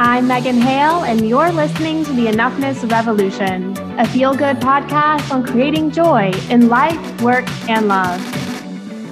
I'm 0.00 0.28
Megan 0.28 0.60
Hale, 0.60 1.02
and 1.02 1.28
you're 1.28 1.50
listening 1.50 2.04
to 2.04 2.12
the 2.12 2.26
Enoughness 2.26 2.88
Revolution, 2.88 3.76
a 3.98 4.06
feel 4.06 4.32
good 4.32 4.58
podcast 4.58 5.28
on 5.32 5.44
creating 5.44 5.90
joy 5.90 6.30
in 6.50 6.68
life, 6.68 7.20
work, 7.20 7.48
and 7.68 7.88
love. 7.88 8.20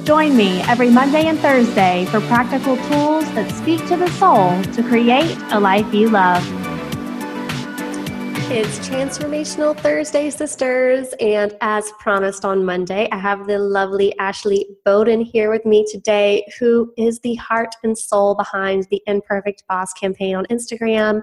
Join 0.05 0.37
me 0.37 0.61
every 0.63 0.89
Monday 0.89 1.27
and 1.27 1.41
Thursday 1.41 2.07
for 2.13 2.21
practical 2.21 2.77
tools 2.77 3.25
that 3.35 3.51
speak 3.51 3.85
to 3.89 3.97
the 3.97 4.09
soul 4.13 4.63
to 4.75 4.83
create 4.85 5.37
a 5.51 5.59
life 5.59 5.93
you 5.93 6.09
love. 6.09 6.66
It's 8.49 8.79
Transformational 8.89 9.77
Thursday, 9.77 10.31
sisters. 10.31 11.13
And 11.19 11.57
as 11.61 11.91
promised 11.99 12.45
on 12.45 12.65
Monday, 12.65 13.09
I 13.11 13.19
have 13.19 13.49
the 13.49 13.59
lovely 13.59 14.17
Ashley 14.21 14.69
Beaudin 14.87 15.25
here 15.25 15.51
with 15.51 15.67
me 15.67 15.85
today, 15.91 16.47
who 16.61 16.93
is 16.97 17.19
the 17.21 17.35
heart 17.35 17.75
and 17.83 17.99
soul 17.99 18.37
behind 18.37 18.87
the 18.89 19.03
Imperfect 19.09 19.65
Boss 19.69 19.93
campaign 19.95 20.37
on 20.37 20.47
Instagram 20.47 21.23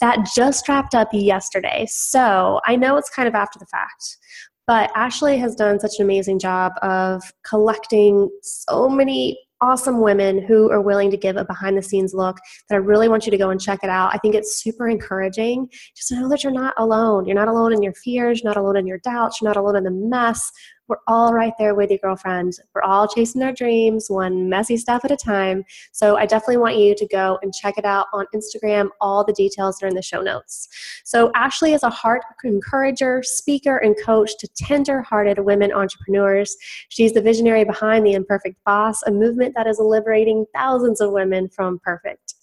that 0.00 0.28
just 0.34 0.68
wrapped 0.68 0.96
up 0.96 1.10
yesterday. 1.12 1.86
So 1.88 2.60
I 2.66 2.74
know 2.74 2.96
it's 2.96 3.08
kind 3.08 3.28
of 3.28 3.36
after 3.36 3.60
the 3.60 3.66
fact, 3.66 4.18
but 4.66 4.90
Ashley 4.96 5.38
has 5.38 5.54
done 5.54 5.78
such 5.78 6.00
an 6.00 6.04
amazing 6.04 6.40
job 6.40 6.72
of 6.82 7.22
collecting 7.44 8.28
so 8.42 8.88
many 8.88 9.38
awesome 9.64 10.02
women 10.02 10.42
who 10.42 10.70
are 10.70 10.82
willing 10.82 11.10
to 11.10 11.16
give 11.16 11.38
a 11.38 11.44
behind 11.44 11.78
the 11.78 11.82
scenes 11.82 12.12
look 12.12 12.36
that 12.68 12.76
I 12.76 12.78
really 12.78 13.08
want 13.08 13.24
you 13.24 13.30
to 13.30 13.38
go 13.38 13.48
and 13.48 13.58
check 13.58 13.80
it 13.82 13.88
out. 13.88 14.10
I 14.12 14.18
think 14.18 14.34
it's 14.34 14.62
super 14.62 14.88
encouraging 14.88 15.70
just 15.96 16.08
to 16.08 16.20
know 16.20 16.28
that 16.28 16.44
you're 16.44 16.52
not 16.52 16.74
alone. 16.76 17.24
You're 17.24 17.34
not 17.34 17.48
alone 17.48 17.72
in 17.72 17.82
your 17.82 17.94
fears, 17.94 18.42
you're 18.42 18.50
not 18.50 18.58
alone 18.58 18.76
in 18.76 18.86
your 18.86 18.98
doubts, 18.98 19.40
you're 19.40 19.48
not 19.48 19.56
alone 19.56 19.76
in 19.76 19.84
the 19.84 19.90
mess. 19.90 20.50
We're 20.86 20.98
all 21.06 21.32
right 21.32 21.54
there 21.58 21.74
with 21.74 21.90
you, 21.90 21.98
girlfriend. 21.98 22.58
We're 22.74 22.82
all 22.82 23.08
chasing 23.08 23.42
our 23.42 23.52
dreams, 23.52 24.10
one 24.10 24.50
messy 24.50 24.76
stuff 24.76 25.02
at 25.02 25.10
a 25.10 25.16
time. 25.16 25.64
So 25.92 26.16
I 26.18 26.26
definitely 26.26 26.58
want 26.58 26.76
you 26.76 26.94
to 26.94 27.06
go 27.06 27.38
and 27.40 27.54
check 27.54 27.78
it 27.78 27.86
out 27.86 28.06
on 28.12 28.26
Instagram. 28.34 28.90
All 29.00 29.24
the 29.24 29.32
details 29.32 29.82
are 29.82 29.86
in 29.86 29.94
the 29.94 30.02
show 30.02 30.20
notes. 30.20 30.68
So 31.04 31.30
Ashley 31.34 31.72
is 31.72 31.84
a 31.84 31.88
heart 31.88 32.20
encourager, 32.44 33.22
speaker, 33.22 33.78
and 33.78 33.96
coach 34.04 34.36
to 34.38 34.48
tender-hearted 34.58 35.38
women 35.38 35.72
entrepreneurs. 35.72 36.54
She's 36.90 37.14
the 37.14 37.22
visionary 37.22 37.64
behind 37.64 38.04
the 38.04 38.12
Imperfect 38.12 38.62
Boss, 38.66 39.02
a 39.04 39.10
movement 39.10 39.54
that 39.56 39.66
is 39.66 39.78
liberating 39.80 40.44
thousands 40.54 41.00
of 41.00 41.12
women 41.12 41.48
from 41.48 41.78
perfect. 41.78 42.34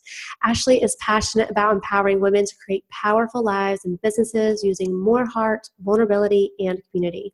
Ashley 0.43 0.81
is 0.81 0.97
passionate 0.99 1.51
about 1.51 1.75
empowering 1.75 2.19
women 2.19 2.45
to 2.45 2.55
create 2.65 2.85
powerful 2.89 3.43
lives 3.43 3.85
and 3.85 4.01
businesses 4.01 4.63
using 4.63 4.99
more 4.99 5.25
heart, 5.25 5.69
vulnerability, 5.79 6.51
and 6.59 6.81
community. 6.89 7.33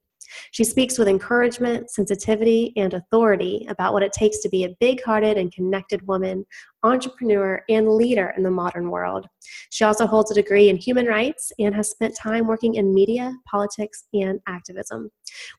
She 0.52 0.64
speaks 0.64 0.97
with 0.97 1.08
encouragement, 1.08 1.89
sensitivity, 1.89 2.73
and 2.75 2.94
authority 2.94 3.66
about 3.70 3.94
what 3.94 4.03
it 4.03 4.14
takes 4.14 4.39
to 4.39 4.50
be 4.50 4.64
a 4.64 4.75
big 4.80 5.03
hearted 5.03 5.38
and 5.38 5.52
connected 5.52 6.06
woman, 6.08 6.45
entrepreneur, 6.83 7.61
and 7.70 7.89
leader 7.89 8.33
in 8.38 8.44
the 8.44 8.52
modern 8.52 8.89
world. 8.89 9.28
She 9.72 9.83
also 9.83 10.05
holds 10.05 10.31
a 10.31 10.36
degree 10.36 10.70
in 10.70 10.78
human 10.78 11.05
rights 11.05 11.52
and 11.59 11.73
has 11.75 11.89
spent 11.89 12.16
time 12.16 12.48
working 12.48 12.75
in 12.75 12.94
media, 12.94 13.33
politics, 13.50 14.05
and 14.14 14.39
activism. 14.48 15.09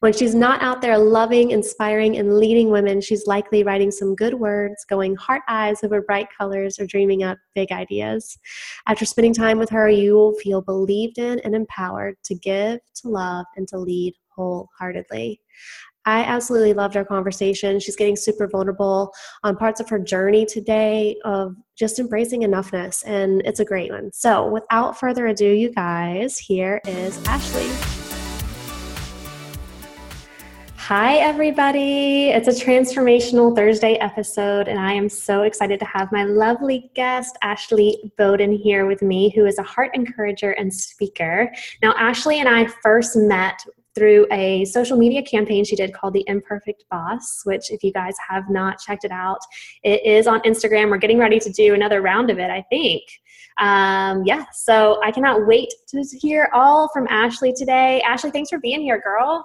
When 0.00 0.12
she's 0.12 0.34
not 0.34 0.62
out 0.62 0.80
there 0.80 0.98
loving, 0.98 1.50
inspiring, 1.50 2.16
and 2.16 2.38
leading 2.38 2.70
women, 2.70 3.00
she's 3.00 3.26
likely 3.26 3.62
writing 3.62 3.90
some 3.90 4.14
good 4.14 4.34
words, 4.34 4.84
going 4.88 5.16
heart 5.16 5.42
eyes 5.48 5.82
over 5.82 6.02
bright 6.02 6.28
colors, 6.36 6.78
or 6.78 6.86
dreaming 6.86 7.22
up 7.22 7.38
big 7.54 7.72
ideas. 7.72 8.38
After 8.86 9.04
spending 9.04 9.34
time 9.34 9.58
with 9.58 9.70
her, 9.70 9.88
you 9.88 10.14
will 10.14 10.34
feel 10.34 10.62
believed 10.62 11.18
in 11.18 11.40
and 11.40 11.54
empowered 11.54 12.16
to 12.24 12.34
give, 12.34 12.80
to 13.02 13.08
love, 13.08 13.46
and 13.56 13.66
to 13.68 13.78
lead 13.78 14.14
wholeheartedly. 14.38 15.40
I 16.06 16.20
absolutely 16.20 16.72
loved 16.72 16.96
our 16.96 17.04
conversation. 17.04 17.78
She's 17.80 17.96
getting 17.96 18.16
super 18.16 18.48
vulnerable 18.48 19.12
on 19.42 19.56
parts 19.56 19.78
of 19.78 19.88
her 19.90 19.98
journey 19.98 20.46
today 20.46 21.18
of 21.24 21.54
just 21.76 21.98
embracing 21.98 22.42
enoughness, 22.42 23.02
and 23.04 23.42
it's 23.44 23.60
a 23.60 23.64
great 23.64 23.90
one. 23.90 24.10
So, 24.12 24.48
without 24.48 24.98
further 24.98 25.26
ado, 25.26 25.44
you 25.44 25.70
guys, 25.70 26.38
here 26.38 26.80
is 26.86 27.22
Ashley. 27.26 27.68
Hi, 30.88 31.16
everybody. 31.16 32.30
It's 32.30 32.48
a 32.48 32.52
transformational 32.52 33.54
Thursday 33.54 33.96
episode, 33.96 34.68
and 34.68 34.78
I 34.78 34.94
am 34.94 35.10
so 35.10 35.42
excited 35.42 35.78
to 35.80 35.84
have 35.84 36.10
my 36.10 36.24
lovely 36.24 36.90
guest, 36.94 37.36
Ashley 37.42 38.10
Beaudin, 38.18 38.58
here 38.58 38.86
with 38.86 39.02
me, 39.02 39.28
who 39.28 39.44
is 39.44 39.58
a 39.58 39.62
heart 39.62 39.90
encourager 39.92 40.52
and 40.52 40.72
speaker. 40.72 41.52
Now, 41.82 41.92
Ashley 41.98 42.40
and 42.40 42.48
I 42.48 42.68
first 42.82 43.16
met 43.16 43.62
through 43.98 44.26
a 44.30 44.64
social 44.66 44.96
media 44.96 45.22
campaign 45.22 45.64
she 45.64 45.74
did 45.74 45.92
called 45.92 46.14
The 46.14 46.24
Imperfect 46.28 46.84
Boss, 46.90 47.42
which, 47.44 47.70
if 47.70 47.82
you 47.82 47.92
guys 47.92 48.14
have 48.28 48.48
not 48.48 48.78
checked 48.78 49.04
it 49.04 49.10
out, 49.10 49.40
it 49.82 50.06
is 50.06 50.26
on 50.26 50.40
Instagram. 50.42 50.88
We're 50.90 50.98
getting 50.98 51.18
ready 51.18 51.40
to 51.40 51.50
do 51.50 51.74
another 51.74 52.00
round 52.00 52.30
of 52.30 52.38
it, 52.38 52.50
I 52.50 52.64
think. 52.70 53.02
Um, 53.58 54.22
yeah, 54.24 54.44
so 54.52 55.00
I 55.02 55.10
cannot 55.10 55.46
wait 55.46 55.74
to 55.88 56.04
hear 56.20 56.48
all 56.54 56.88
from 56.92 57.08
Ashley 57.10 57.52
today. 57.52 58.00
Ashley, 58.02 58.30
thanks 58.30 58.50
for 58.50 58.60
being 58.60 58.80
here, 58.80 59.00
girl. 59.00 59.44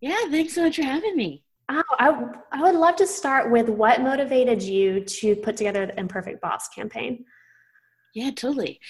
Yeah, 0.00 0.16
thanks 0.30 0.54
so 0.54 0.62
much 0.62 0.76
for 0.76 0.82
having 0.82 1.14
me. 1.14 1.44
Oh, 1.68 1.82
I, 1.98 2.24
I 2.52 2.62
would 2.62 2.74
love 2.74 2.96
to 2.96 3.06
start 3.06 3.50
with 3.50 3.68
what 3.68 4.00
motivated 4.00 4.62
you 4.62 5.04
to 5.04 5.36
put 5.36 5.56
together 5.56 5.86
the 5.86 6.00
Imperfect 6.00 6.40
Boss 6.40 6.68
campaign. 6.68 7.24
Yeah, 8.14 8.30
totally. 8.30 8.80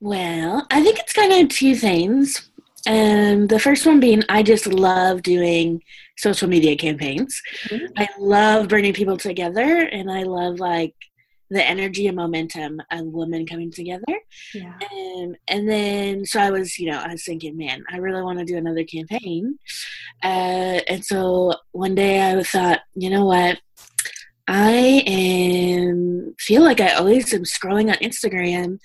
Well, 0.00 0.66
I 0.70 0.82
think 0.82 0.98
it's 0.98 1.12
kind 1.12 1.32
of 1.32 1.48
two 1.48 1.76
things. 1.76 2.50
And 2.86 3.48
the 3.48 3.58
first 3.58 3.86
one 3.86 4.00
being, 4.00 4.22
I 4.28 4.42
just 4.42 4.66
love 4.66 5.22
doing 5.22 5.82
social 6.16 6.48
media 6.48 6.76
campaigns. 6.76 7.40
Mm-hmm. 7.68 7.86
I 7.96 8.08
love 8.18 8.68
bringing 8.68 8.92
people 8.92 9.16
together, 9.16 9.88
and 9.90 10.10
I 10.10 10.24
love 10.24 10.60
like 10.60 10.94
the 11.50 11.64
energy 11.64 12.06
and 12.06 12.16
momentum 12.16 12.80
of 12.90 13.06
women 13.06 13.46
coming 13.46 13.70
together. 13.70 14.02
Yeah. 14.54 14.74
And 14.90 15.36
and 15.48 15.68
then 15.68 16.24
so 16.24 16.40
I 16.40 16.50
was, 16.50 16.78
you 16.78 16.90
know, 16.90 16.98
I 16.98 17.12
was 17.12 17.24
thinking, 17.24 17.56
man, 17.56 17.84
I 17.90 17.98
really 17.98 18.22
want 18.22 18.38
to 18.38 18.44
do 18.44 18.56
another 18.56 18.84
campaign. 18.84 19.58
Uh, 20.22 20.80
and 20.88 21.04
so 21.04 21.54
one 21.72 21.94
day 21.94 22.32
I 22.32 22.42
thought, 22.42 22.80
you 22.94 23.10
know 23.10 23.24
what? 23.24 23.58
I 24.46 25.02
am 25.06 26.34
feel 26.38 26.62
like 26.62 26.80
I 26.80 26.92
always 26.94 27.32
am 27.32 27.44
scrolling 27.44 27.88
on 27.88 27.96
Instagram 27.96 28.78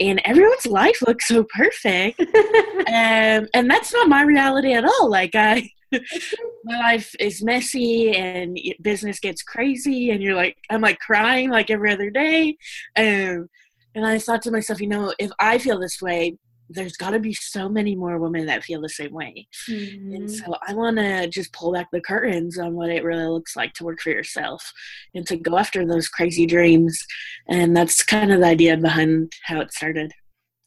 and 0.00 0.20
everyone's 0.24 0.66
life 0.66 1.00
looks 1.06 1.28
so 1.28 1.44
perfect. 1.56 2.20
um, 2.88 3.46
and 3.54 3.70
that's 3.70 3.92
not 3.92 4.08
my 4.08 4.22
reality 4.22 4.72
at 4.72 4.84
all. 4.84 5.10
Like 5.10 5.34
I 5.34 5.68
my 6.64 6.78
life 6.78 7.14
is 7.20 7.44
messy 7.44 8.14
and 8.16 8.58
business 8.82 9.20
gets 9.20 9.42
crazy 9.42 10.10
and 10.10 10.22
you're 10.22 10.34
like 10.34 10.56
I'm 10.70 10.80
like 10.80 10.98
crying 10.98 11.50
like 11.50 11.70
every 11.70 11.92
other 11.92 12.10
day. 12.10 12.56
Um, 12.96 13.48
and 13.94 14.04
I 14.04 14.18
thought 14.18 14.42
to 14.42 14.50
myself, 14.50 14.80
you 14.80 14.88
know, 14.88 15.14
if 15.20 15.30
I 15.38 15.58
feel 15.58 15.78
this 15.78 16.02
way, 16.02 16.36
there's 16.70 16.96
got 16.96 17.10
to 17.10 17.18
be 17.18 17.34
so 17.34 17.68
many 17.68 17.94
more 17.94 18.18
women 18.18 18.46
that 18.46 18.64
feel 18.64 18.80
the 18.80 18.88
same 18.88 19.12
way. 19.12 19.46
Mm-hmm. 19.68 20.14
And 20.14 20.30
so 20.30 20.56
I 20.66 20.74
want 20.74 20.96
to 20.96 21.28
just 21.28 21.52
pull 21.52 21.72
back 21.72 21.88
the 21.92 22.00
curtains 22.00 22.58
on 22.58 22.74
what 22.74 22.90
it 22.90 23.04
really 23.04 23.26
looks 23.26 23.54
like 23.54 23.74
to 23.74 23.84
work 23.84 24.00
for 24.00 24.10
yourself 24.10 24.72
and 25.14 25.26
to 25.26 25.36
go 25.36 25.58
after 25.58 25.86
those 25.86 26.08
crazy 26.08 26.46
dreams. 26.46 26.98
And 27.48 27.76
that's 27.76 28.02
kind 28.02 28.32
of 28.32 28.40
the 28.40 28.46
idea 28.46 28.76
behind 28.76 29.32
how 29.44 29.60
it 29.60 29.72
started. 29.72 30.12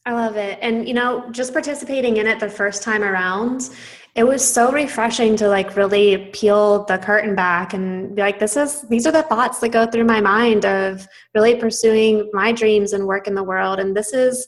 I 0.06 0.14
love 0.14 0.38
it. 0.38 0.58
And, 0.62 0.88
you 0.88 0.94
know, 0.94 1.30
just 1.32 1.52
participating 1.52 2.18
in 2.18 2.28
it 2.28 2.40
the 2.40 2.50
first 2.50 2.82
time 2.82 3.04
around, 3.04 3.72
it 4.16 4.24
was 4.26 4.42
so 4.44 4.72
refreshing 4.72 5.36
to 5.36 5.48
like 5.50 5.76
really 5.76 6.30
peel 6.34 6.86
the 6.86 6.98
curtain 6.98 7.36
back 7.36 7.74
and 7.74 8.16
be 8.16 8.22
like, 8.22 8.40
this 8.40 8.56
is, 8.56 8.84
these 8.84 9.06
are 9.06 9.12
the 9.12 9.24
thoughts 9.24 9.60
that 9.60 9.70
go 9.70 9.86
through 9.86 10.06
my 10.06 10.22
mind 10.22 10.66
of 10.66 11.06
really 11.36 11.56
pursuing 11.56 12.30
my 12.34 12.52
dreams 12.52 12.94
and 12.94 13.06
work 13.06 13.28
in 13.28 13.36
the 13.36 13.44
world. 13.44 13.80
And 13.80 13.96
this 13.96 14.14
is, 14.14 14.48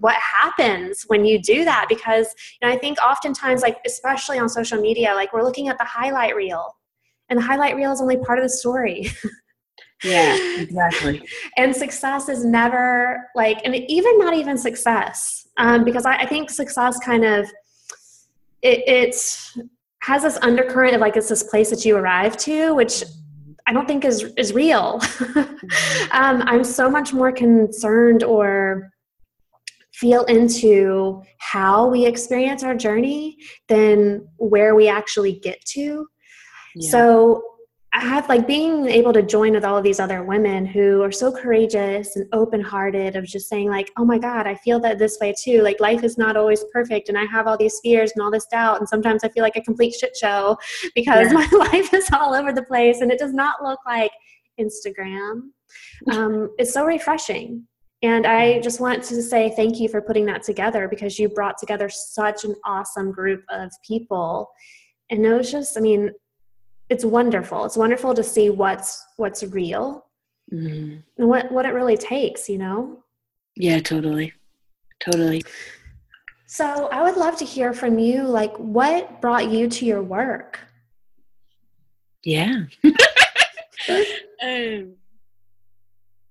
what 0.00 0.16
happens 0.16 1.04
when 1.08 1.24
you 1.24 1.40
do 1.40 1.64
that 1.64 1.86
because 1.88 2.34
you 2.60 2.66
know 2.66 2.74
i 2.74 2.78
think 2.78 2.98
oftentimes 3.00 3.62
like 3.62 3.78
especially 3.86 4.38
on 4.38 4.48
social 4.48 4.80
media 4.80 5.14
like 5.14 5.32
we're 5.32 5.42
looking 5.42 5.68
at 5.68 5.78
the 5.78 5.84
highlight 5.84 6.34
reel 6.34 6.76
and 7.28 7.38
the 7.38 7.42
highlight 7.42 7.76
reel 7.76 7.92
is 7.92 8.00
only 8.00 8.16
part 8.16 8.38
of 8.38 8.44
the 8.44 8.48
story 8.48 9.10
yeah 10.04 10.36
exactly 10.60 11.22
and 11.56 11.74
success 11.74 12.28
is 12.28 12.44
never 12.44 13.28
like 13.34 13.58
and 13.64 13.74
even 13.74 14.18
not 14.18 14.34
even 14.34 14.56
success 14.56 15.46
um, 15.56 15.82
because 15.82 16.06
I, 16.06 16.18
I, 16.18 16.26
think 16.26 16.50
success 16.50 17.00
kind 17.00 17.24
of 17.24 17.44
it, 18.62 18.84
it 18.86 19.16
has 20.02 20.22
this 20.22 20.38
undercurrent 20.40 20.94
of 20.94 21.00
like 21.00 21.16
it's 21.16 21.28
this 21.28 21.42
place 21.42 21.70
that 21.70 21.84
you 21.84 21.96
arrive 21.96 22.36
to 22.38 22.74
which 22.74 23.02
I 23.68 23.72
don't 23.72 23.86
think 23.86 24.04
is 24.04 24.24
is 24.36 24.52
real. 24.52 25.00
Mm-hmm. 25.28 26.16
um, 26.16 26.42
I'm 26.46 26.64
so 26.64 26.88
much 26.88 27.12
more 27.12 27.30
concerned 27.30 28.22
or 28.22 28.90
feel 29.98 30.24
into 30.24 31.22
how 31.38 31.88
we 31.88 32.06
experience 32.06 32.62
our 32.62 32.74
journey 32.74 33.36
than 33.66 34.26
where 34.36 34.74
we 34.76 34.88
actually 34.88 35.40
get 35.40 35.60
to. 35.64 36.06
Yeah. 36.76 36.90
So 36.90 37.42
I 37.92 38.00
have 38.00 38.28
like 38.28 38.46
being 38.46 38.86
able 38.86 39.12
to 39.14 39.22
join 39.22 39.54
with 39.54 39.64
all 39.64 39.76
of 39.76 39.82
these 39.82 39.98
other 39.98 40.22
women 40.22 40.64
who 40.66 41.02
are 41.02 41.10
so 41.10 41.32
courageous 41.32 42.14
and 42.14 42.26
open 42.32 42.60
hearted 42.60 43.16
of 43.16 43.24
just 43.24 43.48
saying, 43.48 43.70
like, 43.70 43.90
oh 43.96 44.04
my 44.04 44.18
God, 44.18 44.46
I 44.46 44.54
feel 44.56 44.78
that 44.80 44.98
this 44.98 45.18
way 45.20 45.34
too. 45.42 45.62
Like, 45.62 45.80
life 45.80 46.04
is 46.04 46.16
not 46.16 46.36
always 46.36 46.64
perfect, 46.72 47.08
and 47.08 47.18
I 47.18 47.24
have 47.24 47.46
all 47.46 47.56
these 47.56 47.80
fears 47.82 48.12
and 48.14 48.22
all 48.22 48.30
this 48.30 48.46
doubt. 48.46 48.78
And 48.78 48.88
sometimes 48.88 49.24
I 49.24 49.30
feel 49.30 49.42
like 49.42 49.56
a 49.56 49.62
complete 49.62 49.94
shit 49.94 50.16
show 50.16 50.56
because 50.94 51.32
yeah. 51.32 51.32
my 51.32 51.48
life 51.72 51.92
is 51.92 52.08
all 52.12 52.34
over 52.34 52.52
the 52.52 52.62
place 52.62 53.00
and 53.00 53.10
it 53.10 53.18
does 53.18 53.32
not 53.32 53.62
look 53.62 53.80
like 53.86 54.12
Instagram. 54.60 55.40
Um, 56.10 56.54
it's 56.56 56.72
so 56.72 56.86
refreshing 56.86 57.66
And 58.02 58.26
I 58.26 58.60
just 58.60 58.80
want 58.80 59.02
to 59.04 59.22
say 59.22 59.52
thank 59.56 59.80
you 59.80 59.88
for 59.88 60.00
putting 60.00 60.24
that 60.26 60.44
together 60.44 60.86
because 60.88 61.18
you 61.18 61.28
brought 61.28 61.58
together 61.58 61.88
such 61.88 62.44
an 62.44 62.54
awesome 62.64 63.10
group 63.10 63.42
of 63.50 63.72
people. 63.86 64.48
And 65.10 65.26
it 65.26 65.32
was 65.32 65.50
just, 65.50 65.76
I 65.76 65.80
mean, 65.80 66.12
it's 66.88 67.04
wonderful. 67.04 67.64
It's 67.64 67.76
wonderful 67.76 68.14
to 68.14 68.22
see 68.22 68.50
what's 68.50 69.04
what's 69.16 69.42
real 69.42 70.06
mm-hmm. 70.52 70.98
and 71.18 71.28
what 71.28 71.50
what 71.52 71.66
it 71.66 71.74
really 71.74 71.96
takes, 71.96 72.48
you 72.48 72.58
know. 72.58 73.02
Yeah, 73.56 73.80
totally, 73.80 74.32
totally. 75.00 75.44
So 76.46 76.86
I 76.86 77.02
would 77.02 77.16
love 77.16 77.36
to 77.38 77.44
hear 77.44 77.74
from 77.74 77.98
you. 77.98 78.22
Like, 78.22 78.56
what 78.56 79.20
brought 79.20 79.50
you 79.50 79.68
to 79.68 79.84
your 79.84 80.02
work? 80.02 80.60
Yeah. 82.24 82.64
um, 82.84 82.94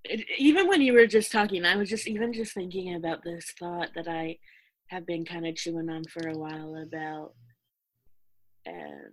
it, 0.04 0.26
even 0.58 0.70
when 0.70 0.82
you 0.82 0.94
were 0.94 1.08
just 1.08 1.32
talking, 1.32 1.66
I 1.66 1.76
was 1.76 1.90
just 1.90 2.08
even 2.08 2.34
just 2.34 2.54
thinking 2.54 2.96
about 2.96 3.24
this 3.24 3.54
thought 3.60 3.90
that 3.96 4.08
I 4.08 4.38
have 4.88 5.06
been 5.06 5.26
kind 5.26 5.46
of 5.46 5.56
chewing 5.56 5.90
on 5.90 6.04
for 6.06 6.28
a 6.28 6.38
while 6.38 6.76
about, 6.82 7.34
um, 8.68 9.12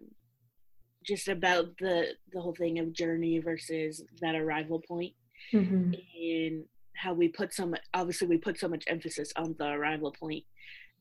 just 1.04 1.28
about 1.28 1.66
the 1.78 2.06
the 2.32 2.40
whole 2.40 2.54
thing 2.54 2.78
of 2.78 2.92
journey 2.92 3.38
versus 3.40 4.02
that 4.20 4.34
arrival 4.34 4.80
point, 4.88 5.12
mm-hmm. 5.52 5.92
and 5.92 6.64
how 6.96 7.12
we 7.12 7.28
put 7.28 7.52
so 7.52 7.66
much. 7.66 7.82
Obviously, 7.92 8.26
we 8.26 8.38
put 8.38 8.58
so 8.58 8.68
much 8.68 8.84
emphasis 8.86 9.32
on 9.36 9.54
the 9.58 9.66
arrival 9.66 10.12
point, 10.18 10.44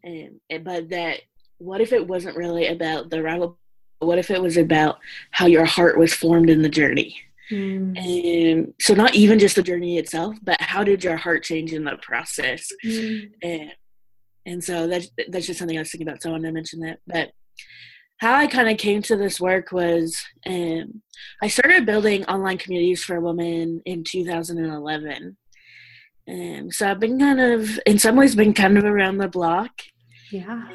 and 0.04 0.42
but 0.64 0.90
that 0.90 1.22
what 1.58 1.80
if 1.80 1.94
it 1.94 2.06
wasn't 2.06 2.36
really 2.36 2.68
about 2.68 3.10
the 3.10 3.20
arrival? 3.20 3.58
What 4.00 4.18
if 4.18 4.30
it 4.30 4.42
was 4.42 4.58
about 4.58 5.00
how 5.32 5.46
your 5.46 5.64
heart 5.64 5.98
was 5.98 6.14
formed 6.14 6.50
in 6.50 6.62
the 6.62 6.70
journey? 6.70 7.16
Mm. 7.52 7.98
And 7.98 8.74
so, 8.80 8.94
not 8.94 9.16
even 9.16 9.40
just 9.40 9.56
the 9.56 9.64
journey 9.64 9.98
itself, 9.98 10.36
but 10.44 10.60
how 10.62 10.84
did 10.84 11.04
your 11.04 11.18
heart 11.18 11.44
change 11.44 11.74
in 11.74 11.84
the 11.84 11.98
process? 12.02 12.68
Mm. 12.86 13.32
And, 13.42 13.72
and 14.46 14.64
so 14.64 14.88
that's 14.88 15.10
that's 15.30 15.48
just 15.48 15.60
something 15.60 15.78
I 15.78 15.82
was 15.82 15.92
thinking 15.92 16.08
about. 16.08 16.22
So 16.22 16.30
I 16.30 16.32
wanted 16.34 16.48
to 16.48 16.54
mention 16.54 16.80
that. 16.82 17.00
But 17.08 17.32
how 18.20 18.36
I 18.36 18.48
kind 18.48 18.70
of 18.70 18.78
came 18.78 19.02
to 19.04 19.18
this 19.18 19.40
work 19.40 19.72
was 19.72 20.18
um, 20.46 21.02
I 21.42 21.48
started 21.48 21.86
building 21.86 22.26
online 22.26 22.58
communities 22.58 23.04
for 23.04 23.20
women 23.20 23.82
in 23.86 24.04
2011. 24.04 25.38
And 26.26 26.74
so 26.74 26.90
I've 26.90 27.02
been 27.02 27.20
kind 27.20 27.42
of, 27.42 27.80
in 27.86 28.00
some 28.00 28.16
ways, 28.16 28.34
been 28.34 28.54
kind 28.54 28.78
of 28.78 28.86
around 28.86 29.18
the 29.18 29.28
block. 29.28 29.72
Yeah. 30.32 30.70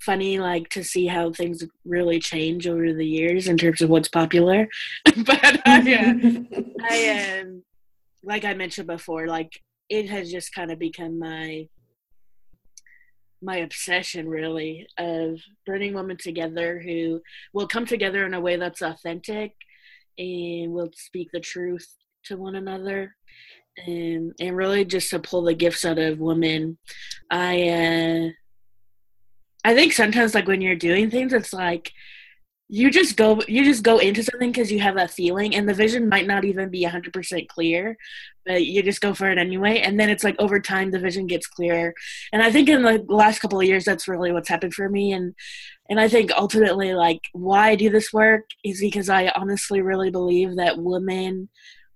Funny 0.00 0.38
like 0.38 0.68
to 0.70 0.84
see 0.84 1.06
how 1.06 1.32
things 1.32 1.64
really 1.84 2.18
change 2.20 2.66
over 2.66 2.92
the 2.92 3.06
years 3.06 3.48
in 3.48 3.56
terms 3.58 3.80
of 3.80 3.90
what's 3.90 4.08
popular. 4.08 4.68
But 5.24 5.60
I, 5.66 5.94
uh, 5.94 6.60
I 6.90 7.40
um, 7.40 7.62
like 8.22 8.44
i 8.44 8.52
mentioned 8.52 8.86
before 8.86 9.26
like 9.26 9.62
it 9.88 10.08
has 10.10 10.30
just 10.30 10.54
kind 10.54 10.70
of 10.70 10.78
become 10.78 11.18
my 11.18 11.66
my 13.40 13.58
obsession 13.58 14.28
really 14.28 14.86
of 14.98 15.40
bringing 15.64 15.94
women 15.94 16.16
together 16.16 16.80
who 16.80 17.20
will 17.52 17.68
come 17.68 17.86
together 17.86 18.26
in 18.26 18.34
a 18.34 18.40
way 18.40 18.56
that's 18.56 18.82
authentic 18.82 19.54
and 20.18 20.72
will 20.72 20.90
speak 20.94 21.28
the 21.32 21.40
truth 21.40 21.86
to 22.24 22.36
one 22.36 22.56
another 22.56 23.14
and 23.86 24.32
and 24.40 24.56
really 24.56 24.84
just 24.84 25.10
to 25.10 25.20
pull 25.20 25.42
the 25.42 25.54
gifts 25.54 25.84
out 25.84 25.98
of 25.98 26.18
women. 26.18 26.78
I 27.30 27.68
uh 27.68 28.28
I 29.68 29.74
think 29.74 29.92
sometimes 29.92 30.34
like 30.34 30.48
when 30.48 30.62
you're 30.62 30.74
doing 30.74 31.10
things, 31.10 31.34
it's 31.34 31.52
like 31.52 31.92
you 32.70 32.90
just 32.90 33.18
go 33.18 33.38
you 33.46 33.64
just 33.64 33.82
go 33.82 33.98
into 33.98 34.22
something 34.22 34.50
because 34.50 34.72
you 34.72 34.80
have 34.80 34.94
that 34.94 35.10
feeling 35.10 35.54
and 35.54 35.68
the 35.68 35.74
vision 35.74 36.08
might 36.08 36.26
not 36.26 36.46
even 36.46 36.70
be 36.70 36.86
100% 36.86 37.48
clear 37.48 37.98
but 38.46 38.64
you 38.64 38.82
just 38.82 39.02
go 39.02 39.12
for 39.12 39.30
it 39.30 39.36
anyway 39.36 39.78
and 39.80 40.00
then 40.00 40.08
it's 40.08 40.24
like 40.24 40.36
over 40.38 40.58
time 40.58 40.90
the 40.90 40.98
vision 40.98 41.26
gets 41.26 41.46
clearer 41.46 41.94
and 42.32 42.42
i 42.42 42.50
think 42.50 42.68
in 42.68 42.82
the 42.82 43.04
last 43.08 43.40
couple 43.40 43.60
of 43.60 43.66
years 43.66 43.84
that's 43.84 44.08
really 44.08 44.32
what's 44.32 44.48
happened 44.48 44.74
for 44.74 44.88
me 44.88 45.12
and 45.12 45.34
and 45.90 45.98
i 45.98 46.08
think 46.08 46.30
ultimately 46.32 46.92
like 46.92 47.20
why 47.32 47.70
i 47.70 47.74
do 47.74 47.88
this 47.88 48.12
work 48.12 48.44
is 48.64 48.80
because 48.80 49.08
i 49.08 49.28
honestly 49.34 49.80
really 49.80 50.10
believe 50.10 50.56
that 50.56 50.78
women 50.78 51.48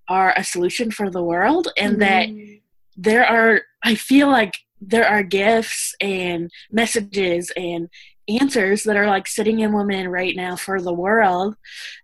are 0.08 0.32
a 0.36 0.44
solution 0.44 0.90
for 0.90 1.10
the 1.10 1.22
world 1.22 1.68
and 1.76 1.98
mm-hmm. 1.98 2.00
that 2.00 2.58
there 2.96 3.26
are 3.26 3.62
i 3.84 3.94
feel 3.94 4.28
like 4.28 4.54
there 4.84 5.06
are 5.06 5.22
gifts 5.22 5.94
and 6.00 6.50
messages 6.70 7.52
and 7.56 7.88
answers 8.28 8.84
that 8.84 8.96
are 8.96 9.06
like 9.06 9.26
sitting 9.26 9.60
in 9.60 9.72
women 9.72 10.08
right 10.08 10.34
now 10.36 10.56
for 10.56 10.80
the 10.80 10.92
world. 10.92 11.56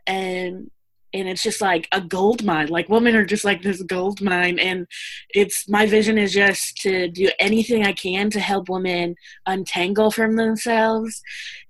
And 0.07 0.71
and 1.15 1.27
it's 1.27 1.43
just 1.43 1.63
like 1.63 1.89
a 1.91 2.03
gold 2.03 2.45
mine. 2.45 2.69
Like 2.69 2.91
women 2.91 3.17
are 3.17 3.25
just 3.25 3.45
like 3.45 3.63
this 3.63 3.83
gold 3.83 4.21
mine. 4.21 4.59
And 4.59 4.87
it's 5.31 5.67
my 5.67 5.87
vision 5.87 6.19
is 6.19 6.35
just 6.35 6.77
to 6.83 7.09
do 7.09 7.31
anything 7.39 7.85
i 7.85 7.93
can 7.93 8.29
to 8.31 8.41
help 8.41 8.69
women 8.69 9.15
untangle 9.47 10.11
from 10.11 10.37
themselves 10.37 11.23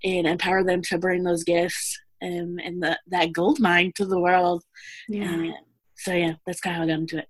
and 0.02 0.26
empower 0.26 0.64
them 0.64 0.82
to 0.82 0.98
bring 0.98 1.22
those 1.22 1.44
gifts 1.44 1.96
and, 2.20 2.60
and 2.60 2.82
the, 2.82 2.98
that 3.06 3.32
gold 3.32 3.60
mine 3.60 3.92
to 3.94 4.04
the 4.04 4.20
world. 4.20 4.64
Yeah. 5.08 5.52
So 5.98 6.12
yeah 6.12 6.34
that's 6.44 6.60
kind 6.60 6.74
of 6.74 6.78
how 6.78 6.84
i 6.84 6.86
got 6.88 7.00
into 7.00 7.18
it. 7.18 7.28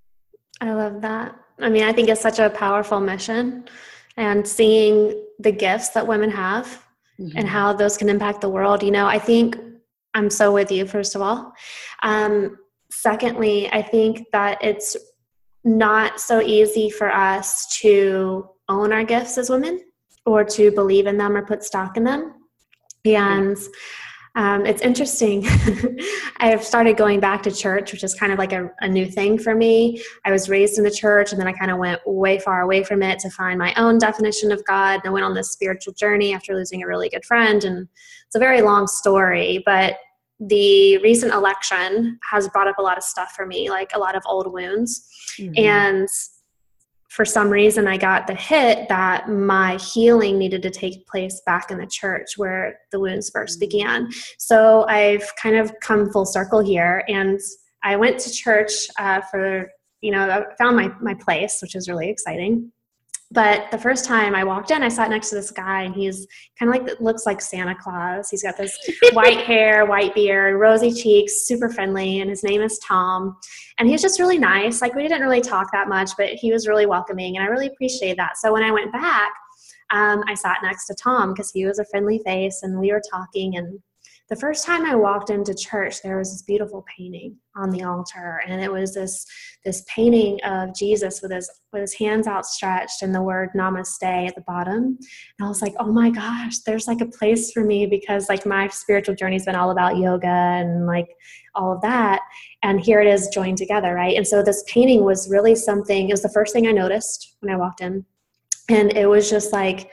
I 0.62 0.72
love 0.72 1.02
that 1.02 1.38
I 1.60 1.68
mean, 1.68 1.84
I 1.84 1.92
think 1.92 2.08
it's 2.08 2.20
such 2.20 2.38
a 2.38 2.50
powerful 2.50 3.00
mission 3.00 3.64
and 4.16 4.46
seeing 4.46 5.24
the 5.38 5.52
gifts 5.52 5.90
that 5.90 6.06
women 6.06 6.30
have 6.30 6.84
mm-hmm. 7.18 7.36
and 7.36 7.48
how 7.48 7.72
those 7.72 7.96
can 7.96 8.08
impact 8.08 8.40
the 8.40 8.48
world. 8.48 8.82
You 8.82 8.90
know, 8.90 9.06
I 9.06 9.18
think 9.18 9.58
I'm 10.14 10.30
so 10.30 10.52
with 10.52 10.70
you, 10.70 10.86
first 10.86 11.14
of 11.14 11.22
all. 11.22 11.52
Um, 12.02 12.58
secondly, 12.90 13.68
I 13.70 13.82
think 13.82 14.26
that 14.32 14.58
it's 14.62 14.96
not 15.64 16.20
so 16.20 16.40
easy 16.40 16.90
for 16.90 17.12
us 17.12 17.66
to 17.80 18.48
own 18.68 18.92
our 18.92 19.04
gifts 19.04 19.38
as 19.38 19.50
women 19.50 19.84
or 20.24 20.44
to 20.44 20.70
believe 20.72 21.06
in 21.06 21.16
them 21.16 21.36
or 21.36 21.44
put 21.44 21.64
stock 21.64 21.96
in 21.96 22.04
them. 22.04 22.34
And 23.04 23.56
um, 24.38 24.64
it's 24.66 24.82
interesting. 24.82 25.44
I've 26.36 26.62
started 26.62 26.96
going 26.96 27.18
back 27.18 27.42
to 27.42 27.50
church, 27.50 27.90
which 27.90 28.04
is 28.04 28.14
kind 28.14 28.30
of 28.30 28.38
like 28.38 28.52
a, 28.52 28.70
a, 28.80 28.88
new 28.88 29.04
thing 29.04 29.36
for 29.36 29.52
me. 29.52 30.00
I 30.24 30.30
was 30.30 30.48
raised 30.48 30.78
in 30.78 30.84
the 30.84 30.92
church, 30.92 31.32
and 31.32 31.40
then 31.40 31.48
I 31.48 31.52
kind 31.52 31.72
of 31.72 31.78
went 31.78 32.00
way 32.06 32.38
far 32.38 32.60
away 32.60 32.84
from 32.84 33.02
it 33.02 33.18
to 33.18 33.30
find 33.30 33.58
my 33.58 33.74
own 33.74 33.98
definition 33.98 34.52
of 34.52 34.64
God. 34.64 35.00
And 35.02 35.06
I 35.06 35.10
went 35.10 35.24
on 35.24 35.34
this 35.34 35.50
spiritual 35.50 35.92
journey 35.94 36.32
after 36.32 36.54
losing 36.54 36.84
a 36.84 36.86
really 36.86 37.08
good 37.08 37.24
friend. 37.24 37.64
And 37.64 37.88
it's 38.26 38.36
a 38.36 38.38
very 38.38 38.62
long 38.62 38.86
story, 38.86 39.60
but 39.66 39.96
the 40.38 40.98
recent 40.98 41.32
election 41.32 42.16
has 42.30 42.48
brought 42.50 42.68
up 42.68 42.78
a 42.78 42.82
lot 42.82 42.96
of 42.96 43.02
stuff 43.02 43.32
for 43.32 43.44
me, 43.44 43.70
like 43.70 43.90
a 43.92 43.98
lot 43.98 44.14
of 44.14 44.22
old 44.24 44.52
wounds. 44.52 45.04
Mm-hmm. 45.36 45.64
And 45.64 46.08
for 47.08 47.24
some 47.24 47.48
reason 47.48 47.86
I 47.88 47.96
got 47.96 48.26
the 48.26 48.34
hit 48.34 48.88
that 48.88 49.28
my 49.28 49.76
healing 49.76 50.38
needed 50.38 50.62
to 50.62 50.70
take 50.70 51.06
place 51.06 51.40
back 51.46 51.70
in 51.70 51.78
the 51.78 51.86
church 51.86 52.32
where 52.36 52.78
the 52.92 53.00
wounds 53.00 53.30
first 53.30 53.58
mm. 53.58 53.60
began. 53.60 54.08
So 54.38 54.86
I've 54.88 55.28
kind 55.40 55.56
of 55.56 55.72
come 55.82 56.10
full 56.10 56.26
circle 56.26 56.60
here 56.60 57.02
and 57.08 57.40
I 57.82 57.96
went 57.96 58.18
to 58.20 58.30
church 58.30 58.72
uh, 58.98 59.22
for, 59.30 59.70
you 60.00 60.10
know, 60.10 60.28
I 60.28 60.54
found 60.56 60.76
my, 60.76 60.92
my 61.00 61.14
place, 61.14 61.58
which 61.62 61.74
is 61.74 61.88
really 61.88 62.10
exciting. 62.10 62.72
But 63.30 63.70
the 63.70 63.76
first 63.76 64.06
time 64.06 64.34
I 64.34 64.42
walked 64.42 64.70
in, 64.70 64.82
I 64.82 64.88
sat 64.88 65.10
next 65.10 65.28
to 65.30 65.34
this 65.34 65.50
guy, 65.50 65.82
and 65.82 65.94
he's 65.94 66.26
kind 66.58 66.74
of 66.74 66.80
like 66.80 66.98
looks 66.98 67.26
like 67.26 67.42
Santa 67.42 67.74
Claus. 67.74 68.30
He's 68.30 68.42
got 68.42 68.56
this 68.56 68.76
white 69.12 69.40
hair, 69.40 69.84
white 69.84 70.14
beard, 70.14 70.58
rosy 70.58 70.90
cheeks, 70.90 71.46
super 71.46 71.68
friendly, 71.68 72.20
and 72.20 72.30
his 72.30 72.42
name 72.42 72.62
is 72.62 72.78
Tom. 72.78 73.36
And 73.78 73.86
he 73.86 73.92
was 73.92 74.00
just 74.00 74.18
really 74.18 74.38
nice. 74.38 74.80
Like 74.80 74.94
we 74.94 75.02
didn't 75.02 75.20
really 75.20 75.42
talk 75.42 75.70
that 75.72 75.88
much, 75.88 76.12
but 76.16 76.30
he 76.30 76.52
was 76.52 76.66
really 76.66 76.86
welcoming, 76.86 77.36
and 77.36 77.44
I 77.44 77.48
really 77.48 77.66
appreciated 77.66 78.18
that. 78.18 78.38
So 78.38 78.50
when 78.50 78.62
I 78.62 78.70
went 78.70 78.92
back, 78.92 79.30
um, 79.90 80.22
I 80.26 80.32
sat 80.32 80.58
next 80.62 80.86
to 80.86 80.94
Tom 80.94 81.34
because 81.34 81.50
he 81.50 81.66
was 81.66 81.78
a 81.78 81.84
friendly 81.86 82.20
face, 82.24 82.60
and 82.62 82.80
we 82.80 82.92
were 82.92 83.02
talking, 83.12 83.56
and 83.58 83.78
the 84.28 84.36
first 84.36 84.66
time 84.66 84.84
I 84.84 84.94
walked 84.94 85.30
into 85.30 85.54
church, 85.54 86.02
there 86.02 86.18
was 86.18 86.30
this 86.30 86.42
beautiful 86.42 86.84
painting 86.94 87.36
on 87.56 87.70
the 87.70 87.82
altar, 87.82 88.42
and 88.46 88.60
it 88.60 88.70
was 88.70 88.94
this 88.94 89.24
this 89.64 89.84
painting 89.88 90.38
of 90.44 90.74
Jesus 90.74 91.22
with 91.22 91.32
his 91.32 91.50
with 91.72 91.80
his 91.80 91.94
hands 91.94 92.26
outstretched 92.26 93.00
and 93.02 93.14
the 93.14 93.22
word 93.22 93.50
Namaste 93.56 94.28
at 94.28 94.34
the 94.34 94.44
bottom. 94.46 94.74
And 94.74 95.46
I 95.46 95.48
was 95.48 95.62
like, 95.62 95.74
oh 95.78 95.90
my 95.90 96.10
gosh, 96.10 96.58
there's 96.58 96.86
like 96.86 97.00
a 97.00 97.06
place 97.06 97.52
for 97.52 97.64
me 97.64 97.86
because 97.86 98.28
like 98.28 98.44
my 98.44 98.68
spiritual 98.68 99.14
journey's 99.14 99.46
been 99.46 99.54
all 99.54 99.70
about 99.70 99.96
yoga 99.96 100.26
and 100.26 100.86
like 100.86 101.08
all 101.54 101.72
of 101.72 101.80
that, 101.80 102.20
and 102.62 102.80
here 102.80 103.00
it 103.00 103.06
is 103.06 103.28
joined 103.28 103.56
together, 103.56 103.94
right? 103.94 104.16
And 104.16 104.26
so 104.26 104.42
this 104.42 104.62
painting 104.68 105.04
was 105.04 105.30
really 105.30 105.54
something. 105.54 106.08
It 106.08 106.12
was 106.12 106.22
the 106.22 106.28
first 106.28 106.52
thing 106.52 106.66
I 106.66 106.72
noticed 106.72 107.36
when 107.40 107.52
I 107.52 107.56
walked 107.56 107.80
in, 107.80 108.04
and 108.68 108.94
it 108.94 109.08
was 109.08 109.30
just 109.30 109.54
like 109.54 109.90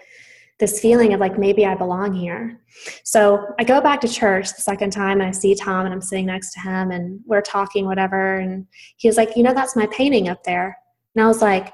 this 0.59 0.79
feeling 0.79 1.13
of 1.13 1.19
like 1.19 1.37
maybe 1.37 1.65
I 1.65 1.75
belong 1.75 2.13
here. 2.13 2.61
So 3.03 3.45
I 3.59 3.63
go 3.63 3.81
back 3.81 3.99
to 4.01 4.07
church 4.07 4.53
the 4.53 4.61
second 4.61 4.91
time 4.91 5.19
and 5.19 5.27
I 5.27 5.31
see 5.31 5.53
Tom 5.53 5.85
and 5.85 5.93
I'm 5.93 6.01
sitting 6.01 6.27
next 6.27 6.53
to 6.53 6.61
him 6.61 6.91
and 6.91 7.19
we're 7.25 7.41
talking, 7.41 7.85
whatever. 7.85 8.35
And 8.37 8.65
he 8.97 9.07
was 9.07 9.17
like, 9.17 9.35
You 9.35 9.43
know, 9.43 9.53
that's 9.53 9.75
my 9.75 9.87
painting 9.87 10.29
up 10.29 10.43
there. 10.43 10.77
And 11.15 11.23
I 11.23 11.27
was 11.27 11.41
like, 11.41 11.73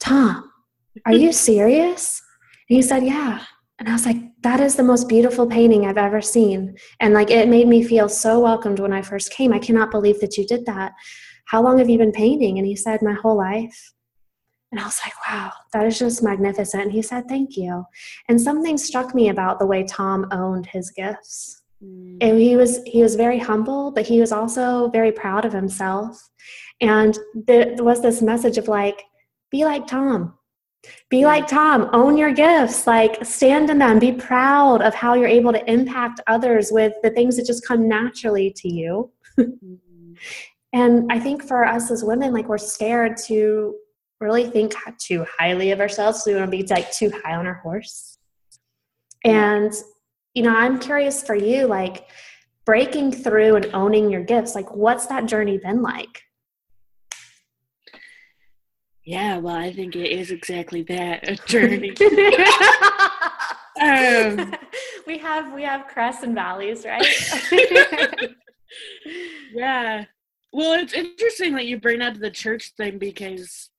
Tom, 0.00 0.50
are 1.04 1.12
you 1.12 1.32
serious? 1.48 2.22
And 2.68 2.76
he 2.76 2.82
said, 2.82 3.04
Yeah. 3.04 3.44
And 3.78 3.88
I 3.88 3.92
was 3.92 4.06
like, 4.06 4.16
That 4.42 4.60
is 4.60 4.76
the 4.76 4.82
most 4.82 5.08
beautiful 5.08 5.46
painting 5.46 5.86
I've 5.86 5.98
ever 5.98 6.22
seen. 6.22 6.76
And 7.00 7.12
like, 7.12 7.30
it 7.30 7.48
made 7.48 7.68
me 7.68 7.82
feel 7.84 8.08
so 8.08 8.40
welcomed 8.40 8.80
when 8.80 8.92
I 8.92 9.02
first 9.02 9.30
came. 9.32 9.52
I 9.52 9.58
cannot 9.58 9.90
believe 9.90 10.20
that 10.20 10.38
you 10.38 10.46
did 10.46 10.64
that. 10.64 10.92
How 11.46 11.62
long 11.62 11.78
have 11.78 11.90
you 11.90 11.98
been 11.98 12.12
painting? 12.12 12.58
And 12.58 12.66
he 12.66 12.76
said, 12.76 13.02
My 13.02 13.14
whole 13.14 13.36
life. 13.36 13.92
And 14.70 14.80
I 14.80 14.84
was 14.84 15.00
like, 15.04 15.14
wow, 15.28 15.52
that 15.72 15.86
is 15.86 15.98
just 15.98 16.22
magnificent. 16.22 16.82
And 16.84 16.92
he 16.92 17.02
said, 17.02 17.26
thank 17.26 17.56
you. 17.56 17.84
And 18.28 18.40
something 18.40 18.76
struck 18.76 19.14
me 19.14 19.30
about 19.30 19.58
the 19.58 19.66
way 19.66 19.84
Tom 19.84 20.26
owned 20.30 20.66
his 20.66 20.90
gifts. 20.90 21.62
Mm. 21.82 22.18
And 22.20 22.38
he 22.38 22.56
was 22.56 22.82
he 22.84 23.02
was 23.02 23.14
very 23.14 23.38
humble, 23.38 23.90
but 23.92 24.06
he 24.06 24.20
was 24.20 24.32
also 24.32 24.90
very 24.90 25.12
proud 25.12 25.44
of 25.44 25.52
himself. 25.52 26.20
And 26.80 27.18
there 27.34 27.74
was 27.78 28.02
this 28.02 28.20
message 28.20 28.58
of 28.58 28.68
like, 28.68 29.02
be 29.50 29.64
like 29.64 29.86
Tom. 29.86 30.34
Be 31.10 31.24
like 31.24 31.48
Tom, 31.48 31.90
own 31.92 32.16
your 32.16 32.32
gifts, 32.32 32.86
like 32.86 33.24
stand 33.24 33.68
in 33.68 33.78
them, 33.78 33.98
be 33.98 34.12
proud 34.12 34.80
of 34.80 34.94
how 34.94 35.14
you're 35.14 35.26
able 35.26 35.52
to 35.52 35.70
impact 35.70 36.20
others 36.28 36.70
with 36.70 36.92
the 37.02 37.10
things 37.10 37.36
that 37.36 37.46
just 37.46 37.66
come 37.66 37.88
naturally 37.88 38.52
to 38.56 38.72
you. 38.72 39.10
mm-hmm. 39.38 39.74
And 40.72 41.10
I 41.10 41.18
think 41.18 41.42
for 41.42 41.64
us 41.64 41.90
as 41.90 42.04
women, 42.04 42.32
like 42.32 42.48
we're 42.48 42.58
scared 42.58 43.16
to 43.26 43.74
really 44.20 44.48
think 44.48 44.74
too 44.98 45.24
highly 45.38 45.70
of 45.70 45.80
ourselves. 45.80 46.24
So 46.24 46.30
we 46.30 46.38
want 46.38 46.50
to 46.50 46.56
be 46.56 46.66
like 46.66 46.90
too 46.92 47.12
high 47.24 47.36
on 47.36 47.46
our 47.46 47.54
horse. 47.54 48.18
And, 49.24 49.72
you 50.34 50.42
know, 50.42 50.54
I'm 50.54 50.78
curious 50.78 51.22
for 51.22 51.34
you, 51.34 51.66
like 51.66 52.08
breaking 52.64 53.12
through 53.12 53.56
and 53.56 53.70
owning 53.72 54.10
your 54.10 54.22
gifts, 54.22 54.54
like 54.54 54.74
what's 54.74 55.06
that 55.06 55.26
journey 55.26 55.58
been 55.58 55.82
like? 55.82 56.22
Yeah, 59.04 59.38
well, 59.38 59.56
I 59.56 59.72
think 59.72 59.96
it 59.96 60.10
is 60.10 60.30
exactly 60.30 60.82
that 60.82 61.26
a 61.26 61.36
journey. 61.46 61.96
um, 63.80 64.54
we 65.06 65.16
have 65.16 65.54
we 65.54 65.62
have 65.62 65.86
crests 65.86 66.24
and 66.24 66.34
valleys, 66.34 66.84
right? 66.84 67.06
yeah. 69.54 70.04
Well, 70.52 70.78
it's 70.78 70.92
interesting 70.92 71.54
that 71.54 71.64
you 71.64 71.80
bring 71.80 72.02
up 72.02 72.18
the 72.18 72.30
church 72.30 72.72
thing 72.76 72.98
because 72.98 73.70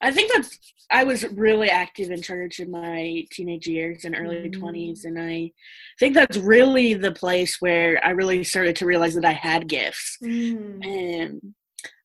I 0.00 0.10
think 0.10 0.32
that's 0.32 0.58
I 0.90 1.04
was 1.04 1.24
really 1.28 1.70
active 1.70 2.10
in 2.10 2.20
church 2.20 2.60
in 2.60 2.70
my 2.70 3.24
teenage 3.30 3.66
years 3.66 4.04
and 4.04 4.14
early 4.14 4.50
mm. 4.50 4.54
20s 4.54 5.04
and 5.04 5.18
I 5.18 5.52
think 5.98 6.14
that's 6.14 6.36
really 6.36 6.94
the 6.94 7.12
place 7.12 7.60
where 7.60 8.04
I 8.04 8.10
really 8.10 8.44
started 8.44 8.76
to 8.76 8.86
realize 8.86 9.14
that 9.14 9.24
I 9.24 9.32
had 9.32 9.68
gifts. 9.68 10.18
Mm. 10.22 10.84
And 10.84 11.54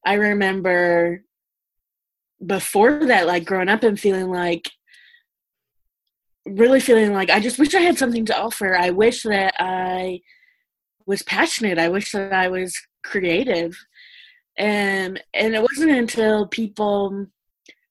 I 0.06 0.14
remember 0.14 1.24
before 2.46 3.06
that 3.08 3.28
like 3.28 3.46
growing 3.46 3.70
up 3.70 3.84
and 3.84 4.00
feeling 4.00 4.30
like 4.30 4.70
really 6.46 6.80
feeling 6.80 7.14
like 7.14 7.30
I 7.30 7.40
just 7.40 7.60
wish 7.60 7.76
I 7.76 7.82
had 7.82 7.98
something 7.98 8.26
to 8.26 8.40
offer. 8.40 8.76
I 8.76 8.92
wish 8.92 9.24
that 9.24 9.54
I 9.60 10.22
was 11.06 11.24
passionate. 11.24 11.78
I 11.78 11.90
wish 11.90 12.12
that 12.12 12.34
I 12.34 12.48
was 12.48 12.76
creative. 13.04 13.76
And 14.58 15.22
and 15.34 15.56
it 15.56 15.62
wasn't 15.62 15.92
until 15.92 16.48
people 16.48 17.28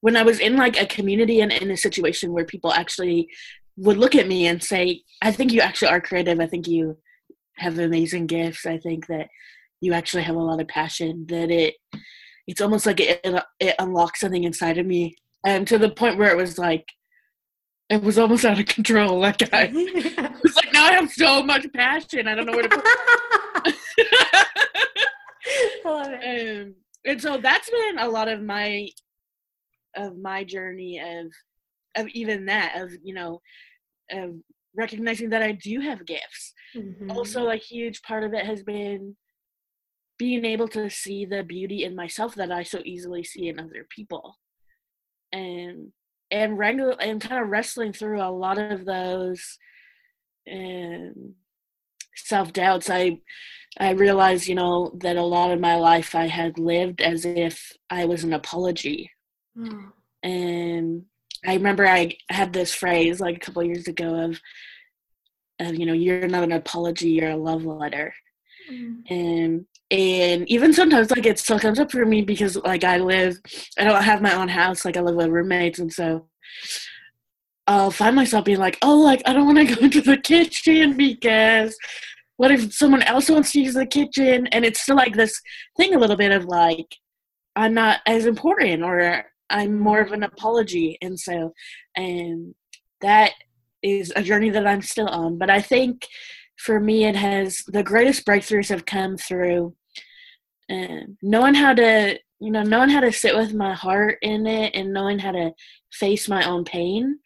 when 0.07 0.17
I 0.17 0.23
was 0.23 0.39
in 0.39 0.57
like 0.57 0.81
a 0.81 0.87
community 0.87 1.41
and 1.41 1.51
in 1.51 1.69
a 1.73 1.77
situation 1.77 2.33
where 2.33 2.45
people 2.45 2.73
actually 2.73 3.29
would 3.77 3.97
look 3.97 4.15
at 4.15 4.29
me 4.29 4.47
and 4.47 4.63
say, 4.63 5.03
I 5.21 5.33
think 5.33 5.53
you 5.53 5.61
actually 5.61 5.89
are 5.89 6.01
creative. 6.01 6.39
I 6.39 6.47
think 6.47 6.69
you 6.69 6.97
have 7.57 7.77
amazing 7.81 8.29
gifts. 8.29 8.67
I 8.67 8.79
think 8.79 9.09
that 9.09 9.27
you 9.81 9.95
actually 9.95 10.23
have 10.23 10.37
a 10.37 10.39
lot 10.39 10.61
of 10.61 10.69
passion 10.69 11.27
that 11.29 11.51
it 11.51 11.75
it's 12.47 12.61
almost 12.61 12.87
like 12.87 13.01
it, 13.01 13.21
it 13.59 13.75
unlocks 13.81 14.21
something 14.21 14.45
inside 14.45 14.79
of 14.79 14.87
me 14.87 15.17
and 15.45 15.67
to 15.67 15.77
the 15.77 15.91
point 15.91 16.19
where 16.19 16.31
it 16.31 16.37
was 16.37 16.57
like 16.57 16.87
it 17.91 18.01
was 18.01 18.17
almost 18.17 18.45
out 18.45 18.61
of 18.61 18.67
control 18.67 19.19
like 19.27 19.43
i 19.53 19.67
was 20.45 20.55
like 20.55 20.73
now 20.73 20.87
i 20.87 20.93
have 20.93 21.11
so 21.11 21.43
much 21.43 21.67
passion 21.73 22.29
i 22.29 22.35
don't 22.35 22.47
know 22.47 22.53
where 22.53 22.63
to 22.63 22.69
put 22.69 22.85
I 22.87 23.73
love 25.85 26.07
it. 26.13 26.63
Um, 26.63 26.75
and 27.05 27.21
so 27.21 27.39
that's 27.39 27.71
been 27.71 27.99
a 27.99 28.09
lot 28.09 28.29
of 28.29 28.41
my 28.43 28.89
of 29.97 30.19
my 30.19 30.45
journey 30.45 31.01
of 31.01 31.33
of 31.97 32.09
even 32.09 32.47
that 32.47 32.77
of 32.81 32.93
you 33.03 33.15
know 33.15 33.41
of 34.11 34.35
recognizing 34.77 35.31
that 35.31 35.43
I 35.43 35.53
do 35.53 35.81
have 35.81 36.07
gifts. 36.07 36.53
Mm-hmm. 36.77 37.11
Also, 37.11 37.49
a 37.49 37.57
huge 37.57 38.03
part 38.03 38.25
of 38.25 38.35
it 38.35 38.45
has 38.45 38.63
been 38.63 39.17
being 40.19 40.45
able 40.45 40.69
to 40.69 40.89
see 40.89 41.25
the 41.25 41.43
beauty 41.43 41.85
in 41.85 41.95
myself 41.95 42.35
that 42.35 42.53
I 42.53 42.63
so 42.63 42.81
easily 42.85 43.25
see 43.25 43.49
in 43.49 43.59
other 43.59 43.87
people. 43.91 44.39
And 45.33 45.93
and 46.31 46.59
regular 46.59 46.97
and 47.01 47.21
kind 47.21 47.43
of 47.43 47.49
wrestling 47.49 47.93
through 47.93 48.21
a 48.21 48.31
lot 48.31 48.59
of 48.59 48.85
those 48.85 49.59
um, 50.51 51.35
self 52.15 52.53
doubts. 52.53 52.91
I 52.91 53.21
I 53.79 53.91
realized, 53.91 54.49
you 54.49 54.55
know, 54.55 54.93
that 55.01 55.17
a 55.17 55.23
lot 55.23 55.51
of 55.51 55.61
my 55.61 55.77
life 55.77 56.15
I 56.15 56.27
had 56.27 56.59
lived 56.59 57.01
as 57.01 57.25
if 57.25 57.73
I 57.91 58.07
was 58.07 58.25
an 58.25 58.33
apology. 58.33 59.11
Mm. 59.57 59.93
And 60.23 61.05
I 61.47 61.55
remember 61.55 61.87
I 61.87 62.17
had 62.29 62.53
this 62.53 62.75
phrase 62.75 63.21
like 63.21 63.37
a 63.37 63.41
couple 63.41 63.63
years 63.63 63.89
ago 63.89 64.15
of, 64.15 64.41
of, 65.61 65.75
you 65.75 65.87
know, 65.87 65.93
you're 65.93 66.29
not 66.29 66.45
an 66.45 66.53
apology, 66.53 67.11
you're 67.11 67.31
a 67.31 67.37
love 67.37 67.65
letter. 67.65 68.15
Mm. 68.71 69.11
And 69.11 69.67
and 69.89 70.49
even 70.51 70.73
sometimes 70.73 71.13
like 71.13 71.27
it 71.27 71.39
still 71.39 71.61
comes 71.61 71.79
up 71.79 71.93
for 71.93 72.05
me 72.05 72.21
because 72.23 72.57
like 72.57 72.83
I 72.83 72.97
live 72.97 73.39
I 73.79 73.85
don't 73.85 74.03
have 74.03 74.21
my 74.21 74.35
own 74.35 74.49
house, 74.49 74.85
like 74.85 74.97
I 74.97 75.01
live 75.01 75.15
with 75.15 75.29
roommates 75.29 75.79
and 75.79 75.93
so 75.93 76.27
I'll 77.69 77.91
find 77.91 78.17
myself 78.17 78.45
being 78.45 78.59
like, 78.59 78.79
oh 78.83 78.99
like 78.99 79.23
I 79.27 79.33
don't 79.33 79.47
want 79.47 79.69
to 79.69 79.75
go 79.75 79.81
into 79.85 80.01
the 80.01 80.17
kitchen 80.17 80.97
because 80.97 81.77
what 82.37 82.51
if 82.51 82.73
someone 82.75 83.03
else 83.03 83.31
wants 83.31 83.53
to 83.53 83.61
use 83.61 83.75
the 83.75 83.87
kitchen 83.87 84.47
and 84.49 84.65
it's 84.65 84.81
still 84.81 84.97
like 84.97 85.15
this 85.15 85.41
thing 85.77 85.95
a 85.95 85.99
little 85.99 86.17
bit 86.17 86.33
of 86.33 86.45
like 86.47 86.97
I'm 87.55 87.73
not 87.73 88.01
as 88.07 88.27
important 88.27 88.83
or 88.83 89.25
I'm 89.51 89.79
more 89.79 90.01
of 90.01 90.13
an 90.13 90.23
apology 90.23 90.99
and 91.01 91.19
so 91.19 91.53
and 91.97 92.55
that 93.01 93.33
is 93.83 94.13
a 94.17 94.23
journey 94.23 94.51
that 94.51 94.67
I'm 94.67 94.83
still 94.83 95.09
on. 95.09 95.39
But 95.39 95.51
I 95.51 95.61
think 95.61 96.07
for 96.59 96.81
me, 96.81 97.05
it 97.05 97.17
has 97.17 97.63
the 97.67 97.83
greatest 97.83 98.27
breakthroughs 98.27 98.69
have 98.71 98.87
come 98.87 99.17
through 99.17 99.75
uh, 100.71 101.05
knowing 101.23 101.55
how 101.55 101.75
to, 101.75 102.19
you 102.41 102.51
know, 102.51 102.63
knowing 102.63 102.89
how 102.89 103.01
to 103.01 103.13
sit 103.13 103.37
with 103.37 103.55
my 103.55 103.75
heart 103.75 104.19
in 104.23 104.47
it 104.47 104.75
and 104.75 104.93
knowing 104.93 105.19
how 105.19 105.33
to 105.33 105.53
face 105.93 106.29
my 106.29 106.47
own 106.49 106.65
pain. 106.65 107.19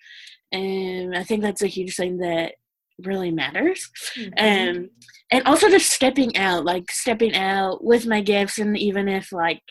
And 0.53 1.17
I 1.17 1.25
think 1.25 1.43
that's 1.43 1.63
a 1.63 1.69
huge 1.69 1.97
thing 1.97 2.19
that 2.19 2.55
really 3.03 3.31
matters. 3.31 3.89
Mm-hmm. 4.19 4.33
And 4.37 4.91
and 5.33 5.47
also 5.47 5.71
just 5.71 5.91
stepping 5.91 6.37
out, 6.37 6.65
like 6.65 6.91
stepping 6.91 7.35
out 7.35 7.85
with 7.85 8.05
my 8.05 8.21
gifts, 8.21 8.59
and 8.59 8.77
even 8.77 9.09
if 9.09 9.33
like 9.33 9.63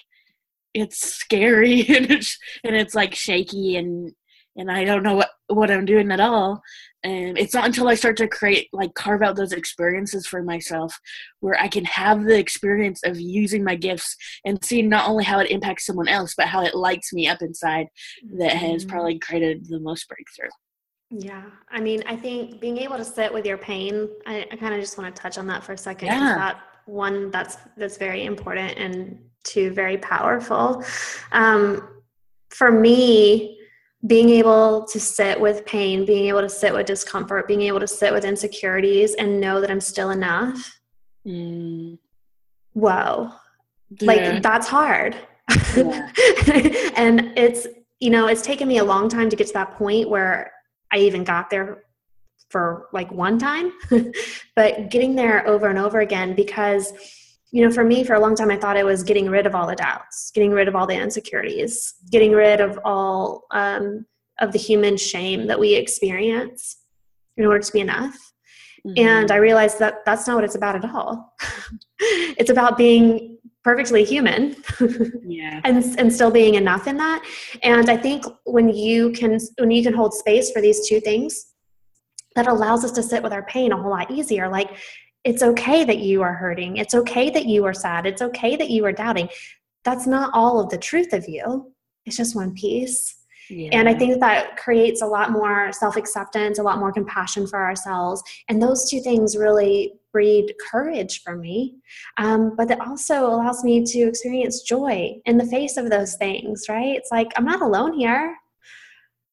it's 0.73 0.99
scary 0.99 1.81
and 1.95 2.11
it's 2.11 2.37
and 2.63 2.75
it's 2.75 2.95
like 2.95 3.15
shaky 3.15 3.77
and 3.77 4.11
and 4.55 4.71
I 4.71 4.83
don't 4.83 5.03
know 5.03 5.15
what 5.15 5.29
what 5.47 5.71
I'm 5.71 5.85
doing 5.85 6.11
at 6.11 6.19
all. 6.19 6.61
And 7.03 7.37
it's 7.37 7.53
not 7.53 7.65
until 7.65 7.87
I 7.87 7.95
start 7.95 8.17
to 8.17 8.27
create 8.27 8.67
like 8.73 8.93
carve 8.93 9.21
out 9.21 9.37
those 9.37 9.53
experiences 9.53 10.27
for 10.27 10.43
myself 10.43 10.99
where 11.39 11.57
I 11.57 11.69
can 11.69 11.85
have 11.85 12.25
the 12.25 12.37
experience 12.37 13.01
of 13.05 13.19
using 13.19 13.63
my 13.63 13.75
gifts 13.75 14.17
and 14.45 14.63
seeing 14.63 14.89
not 14.89 15.09
only 15.09 15.23
how 15.23 15.39
it 15.39 15.49
impacts 15.49 15.85
someone 15.85 16.09
else, 16.09 16.33
but 16.35 16.47
how 16.47 16.63
it 16.63 16.75
lights 16.75 17.13
me 17.13 17.27
up 17.27 17.41
inside 17.41 17.87
that 18.37 18.51
has 18.51 18.83
mm-hmm. 18.83 18.91
probably 18.91 19.17
created 19.17 19.65
the 19.69 19.79
most 19.79 20.09
breakthrough. 20.09 20.49
Yeah. 21.09 21.43
I 21.71 21.79
mean, 21.79 22.03
I 22.05 22.17
think 22.17 22.59
being 22.59 22.77
able 22.77 22.97
to 22.97 23.05
sit 23.05 23.33
with 23.33 23.45
your 23.45 23.57
pain, 23.57 24.09
I, 24.27 24.45
I 24.51 24.55
kind 24.57 24.73
of 24.73 24.81
just 24.81 24.97
want 24.97 25.15
to 25.15 25.21
touch 25.21 25.37
on 25.37 25.47
that 25.47 25.63
for 25.63 25.73
a 25.73 25.77
second. 25.77 26.07
Yeah. 26.07 26.35
That 26.35 26.61
one 26.85 27.29
that's 27.29 27.57
that's 27.77 27.97
very 27.97 28.25
important 28.25 28.77
and 28.77 29.19
two 29.43 29.71
very 29.71 29.97
powerful. 29.97 30.83
Um, 31.31 32.01
for 32.49 32.71
me, 32.71 33.59
being 34.07 34.29
able 34.29 34.85
to 34.85 34.99
sit 34.99 35.39
with 35.39 35.65
pain, 35.65 36.05
being 36.05 36.27
able 36.27 36.41
to 36.41 36.49
sit 36.49 36.73
with 36.73 36.85
discomfort, 36.85 37.47
being 37.47 37.61
able 37.63 37.79
to 37.79 37.87
sit 37.87 38.13
with 38.13 38.23
insecurities 38.23 39.15
and 39.15 39.41
know 39.41 39.59
that 39.59 39.69
I'm 39.69 39.81
still 39.81 40.11
enough. 40.11 40.79
Mm. 41.27 41.97
Whoa. 42.73 43.31
Yeah. 43.99 44.07
Like 44.07 44.41
that's 44.41 44.67
hard. 44.67 45.17
Yeah. 45.75 46.11
and 46.95 47.33
it's, 47.37 47.67
you 47.99 48.09
know, 48.09 48.27
it's 48.27 48.41
taken 48.41 48.67
me 48.67 48.77
a 48.77 48.83
long 48.83 49.09
time 49.09 49.29
to 49.29 49.35
get 49.35 49.47
to 49.47 49.53
that 49.53 49.75
point 49.77 50.09
where 50.09 50.53
I 50.91 50.99
even 50.99 51.23
got 51.25 51.49
there 51.49 51.83
for 52.49 52.87
like 52.93 53.11
one 53.11 53.37
time, 53.37 53.73
but 54.55 54.89
getting 54.89 55.15
there 55.15 55.45
over 55.47 55.67
and 55.67 55.77
over 55.77 55.99
again 55.99 56.35
because 56.35 56.93
you 57.51 57.65
know, 57.65 57.71
for 57.71 57.83
me, 57.83 58.03
for 58.03 58.13
a 58.13 58.19
long 58.19 58.35
time, 58.35 58.51
I 58.51 58.57
thought 58.57 58.77
it 58.77 58.85
was 58.85 59.03
getting 59.03 59.29
rid 59.29 59.47
of 59.47 59.55
all 59.55 59.65
the 59.65 59.75
doubts, 59.75 60.31
getting 60.33 60.51
rid 60.51 60.67
of 60.67 60.75
all 60.75 60.85
the 60.85 60.95
insecurities, 60.95 61.95
getting 62.11 62.31
rid 62.31 62.61
of 62.61 62.79
all 62.85 63.45
um, 63.51 64.05
of 64.39 64.51
the 64.51 64.59
human 64.59 64.97
shame 64.97 65.47
that 65.47 65.59
we 65.59 65.73
experience 65.73 66.77
in 67.37 67.45
order 67.45 67.59
to 67.59 67.71
be 67.71 67.79
enough. 67.79 68.15
Mm-hmm. 68.85 69.07
And 69.07 69.31
I 69.31 69.37
realized 69.37 69.79
that 69.79 70.05
that's 70.05 70.27
not 70.27 70.35
what 70.35 70.43
it's 70.43 70.55
about 70.55 70.75
at 70.75 70.85
all. 70.85 71.33
it's 71.99 72.49
about 72.49 72.77
being 72.77 73.37
perfectly 73.63 74.03
human 74.03 74.55
yeah. 75.25 75.59
and, 75.63 75.83
and 75.99 76.13
still 76.13 76.31
being 76.31 76.55
enough 76.55 76.87
in 76.87 76.97
that. 76.97 77.23
And 77.63 77.89
I 77.89 77.97
think 77.97 78.23
when 78.45 78.69
you 78.69 79.11
can, 79.11 79.37
when 79.57 79.71
you 79.71 79.83
can 79.83 79.93
hold 79.93 80.13
space 80.13 80.51
for 80.51 80.61
these 80.61 80.87
two 80.87 80.99
things, 80.99 81.47
that 82.35 82.47
allows 82.47 82.85
us 82.85 82.91
to 82.91 83.03
sit 83.03 83.23
with 83.23 83.33
our 83.33 83.43
pain 83.43 83.71
a 83.71 83.77
whole 83.81 83.91
lot 83.91 84.11
easier. 84.11 84.47
Like 84.49 84.77
it's 85.23 85.43
okay 85.43 85.83
that 85.83 85.99
you 85.99 86.21
are 86.21 86.33
hurting. 86.33 86.77
It's 86.77 86.95
okay 86.95 87.29
that 87.29 87.45
you 87.45 87.65
are 87.65 87.73
sad. 87.73 88.05
It's 88.05 88.21
okay 88.21 88.55
that 88.55 88.69
you 88.69 88.85
are 88.85 88.91
doubting. 88.91 89.29
That's 89.83 90.07
not 90.07 90.31
all 90.33 90.59
of 90.59 90.69
the 90.69 90.77
truth 90.77 91.13
of 91.13 91.27
you. 91.27 91.73
It's 92.05 92.17
just 92.17 92.35
one 92.35 92.53
piece. 92.53 93.15
Yeah. 93.49 93.69
And 93.73 93.89
I 93.89 93.95
think 93.95 94.19
that 94.19 94.57
creates 94.57 95.01
a 95.01 95.07
lot 95.07 95.31
more 95.31 95.71
self 95.71 95.95
acceptance, 95.95 96.59
a 96.59 96.63
lot 96.63 96.77
more 96.77 96.91
compassion 96.91 97.47
for 97.47 97.63
ourselves. 97.63 98.21
And 98.47 98.61
those 98.61 98.89
two 98.89 99.01
things 99.01 99.35
really 99.35 99.93
breed 100.11 100.53
courage 100.71 101.21
for 101.23 101.35
me. 101.35 101.75
Um, 102.17 102.55
but 102.55 102.71
it 102.71 102.79
also 102.79 103.25
allows 103.25 103.63
me 103.63 103.83
to 103.83 103.99
experience 103.99 104.61
joy 104.61 105.15
in 105.25 105.37
the 105.37 105.45
face 105.45 105.77
of 105.77 105.89
those 105.89 106.15
things, 106.15 106.65
right? 106.69 106.95
It's 106.95 107.11
like, 107.11 107.27
I'm 107.35 107.45
not 107.45 107.61
alone 107.61 107.93
here. 107.93 108.35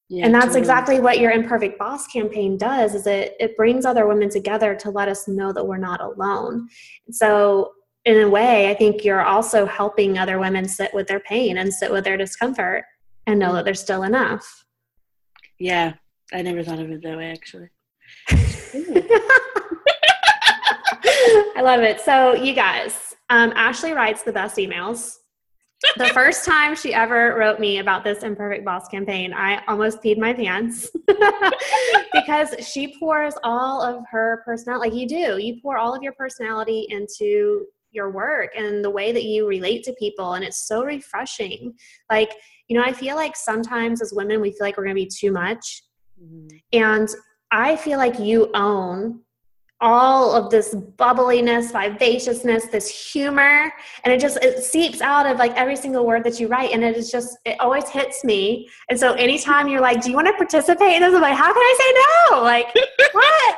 Yeah, 0.09 0.25
and 0.25 0.35
that's 0.35 0.47
totally. 0.47 0.61
exactly 0.61 1.01
what 1.01 1.19
your 1.19 1.33
imperfect 1.33 1.79
boss 1.79 2.07
campaign 2.07 2.57
does 2.57 2.95
is 2.95 3.09
it 3.09 3.35
it 3.41 3.57
brings 3.57 3.85
other 3.85 4.07
women 4.07 4.31
together 4.31 4.75
to 4.77 4.91
let 4.91 5.09
us 5.09 5.27
know 5.27 5.53
that 5.53 5.67
we're 5.67 5.79
not 5.79 6.01
alone 6.01 6.69
so 7.11 7.73
in 8.05 8.23
a 8.23 8.29
way 8.29 8.71
i 8.71 8.75
think 8.75 9.05
you're 9.05 9.25
also 9.25 9.67
helping 9.67 10.17
other 10.17 10.39
women 10.39 10.69
sit 10.69 10.95
with 10.95 11.09
their 11.09 11.19
pain 11.19 11.59
and 11.59 11.75
sit 11.75 11.91
with 11.91 12.05
their 12.05 12.17
discomfort 12.17 12.85
and 13.27 13.39
know 13.39 13.53
that 13.53 13.65
there's 13.65 13.81
still 13.81 14.05
enough. 14.05 14.65
Yeah, 15.59 15.95
I 16.33 16.43
never 16.43 16.63
thought 16.63 16.79
of 16.79 16.91
it 16.91 17.03
that 17.03 17.17
way 17.17 17.31
actually. 17.31 17.69
I 21.57 21.63
love 21.63 21.81
it. 21.81 22.01
So, 22.01 22.35
you 22.35 22.53
guys, 22.55 23.15
um, 23.31 23.53
Ashley 23.57 23.93
writes 23.93 24.23
the 24.23 24.33
best 24.33 24.57
emails. 24.57 25.17
The 25.97 26.09
first 26.09 26.45
time 26.45 26.75
she 26.75 26.93
ever 26.93 27.35
wrote 27.37 27.61
me 27.61 27.79
about 27.79 28.05
this 28.05 28.23
imperfect 28.23 28.65
boss 28.65 28.89
campaign, 28.89 29.33
I 29.33 29.63
almost 29.67 30.03
peed 30.03 30.19
my 30.19 30.33
pants 30.33 30.91
because 32.13 32.55
she 32.67 32.97
pours 32.99 33.35
all 33.43 33.83
of 33.83 34.05
her 34.11 34.43
personality, 34.45 34.91
like 34.91 34.99
you 34.99 35.09
do, 35.09 35.39
you 35.39 35.61
pour 35.63 35.79
all 35.79 35.95
of 35.95 36.03
your 36.03 36.13
personality 36.13 36.87
into 36.91 37.67
your 37.93 38.11
work 38.11 38.51
and 38.57 38.85
the 38.85 38.91
way 38.91 39.13
that 39.13 39.25
you 39.25 39.47
relate 39.47 39.83
to 39.85 39.93
people. 39.95 40.35
And 40.35 40.45
it's 40.45 40.67
so 40.69 40.85
refreshing. 40.85 41.75
Like, 42.11 42.33
you 42.69 42.77
know, 42.77 42.85
I 42.85 42.93
feel 42.93 43.17
like 43.17 43.37
sometimes 43.37 44.03
as 44.03 44.13
women, 44.13 44.41
we 44.41 44.51
feel 44.51 44.59
like 44.61 44.77
we're 44.77 44.85
going 44.85 44.97
to 44.97 45.03
be 45.03 45.11
too 45.13 45.33
much. 45.33 45.83
Mm-hmm. 46.23 46.57
And 46.73 47.09
I 47.51 47.77
feel 47.77 47.99
like 47.99 48.19
you 48.19 48.51
own 48.55 49.21
all 49.81 50.35
of 50.35 50.51
this 50.51 50.75
bubbliness, 50.75 51.71
vivaciousness, 51.71 52.67
this 52.67 52.89
humor, 52.89 53.73
and 54.05 54.13
it 54.13 54.21
just 54.21 54.39
it 54.43 54.63
seeps 54.65 55.01
out 55.01 55.27
of 55.27 55.39
like 55.39 55.53
every 55.55 55.77
single 55.77 56.07
word 56.07 56.25
that 56.25 56.41
you 56.41 56.49
write, 56.49 56.73
and 56.73 56.83
it 56.83 56.97
is 56.97 57.11
just 57.11 57.37
it 57.45 57.59
always 57.61 57.89
hits 57.89 58.25
me. 58.25 58.69
And 58.89 58.99
so 58.99 59.13
anytime 59.15 59.69
you're 59.69 59.81
like, 59.81 60.03
"Do 60.03 60.11
you 60.11 60.17
want 60.17 60.29
to 60.29 60.35
participate?" 60.35 60.95
in 60.95 61.03
this, 61.03 61.15
I'm 61.15 61.21
like, 61.21 61.37
"How 61.37 61.53
can 61.53 61.63
I 61.63 61.77
say 61.79 62.35
no?" 62.35 62.43
Like, 62.43 62.67
what? 63.13 63.57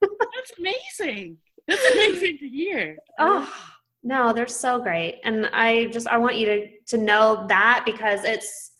That's 0.00 0.52
amazing. 0.58 1.38
That's 1.66 1.84
amazing 1.92 2.38
to 2.38 2.48
hear. 2.48 2.96
Oh 3.18 3.52
no, 4.04 4.32
they're 4.32 4.46
so 4.46 4.80
great. 4.80 5.20
And 5.24 5.46
I 5.52 5.86
just 5.86 6.06
I 6.06 6.18
want 6.18 6.36
you 6.36 6.46
to 6.46 6.68
to 6.86 6.98
know 6.98 7.46
that 7.48 7.82
because 7.84 8.24
it's 8.24 8.70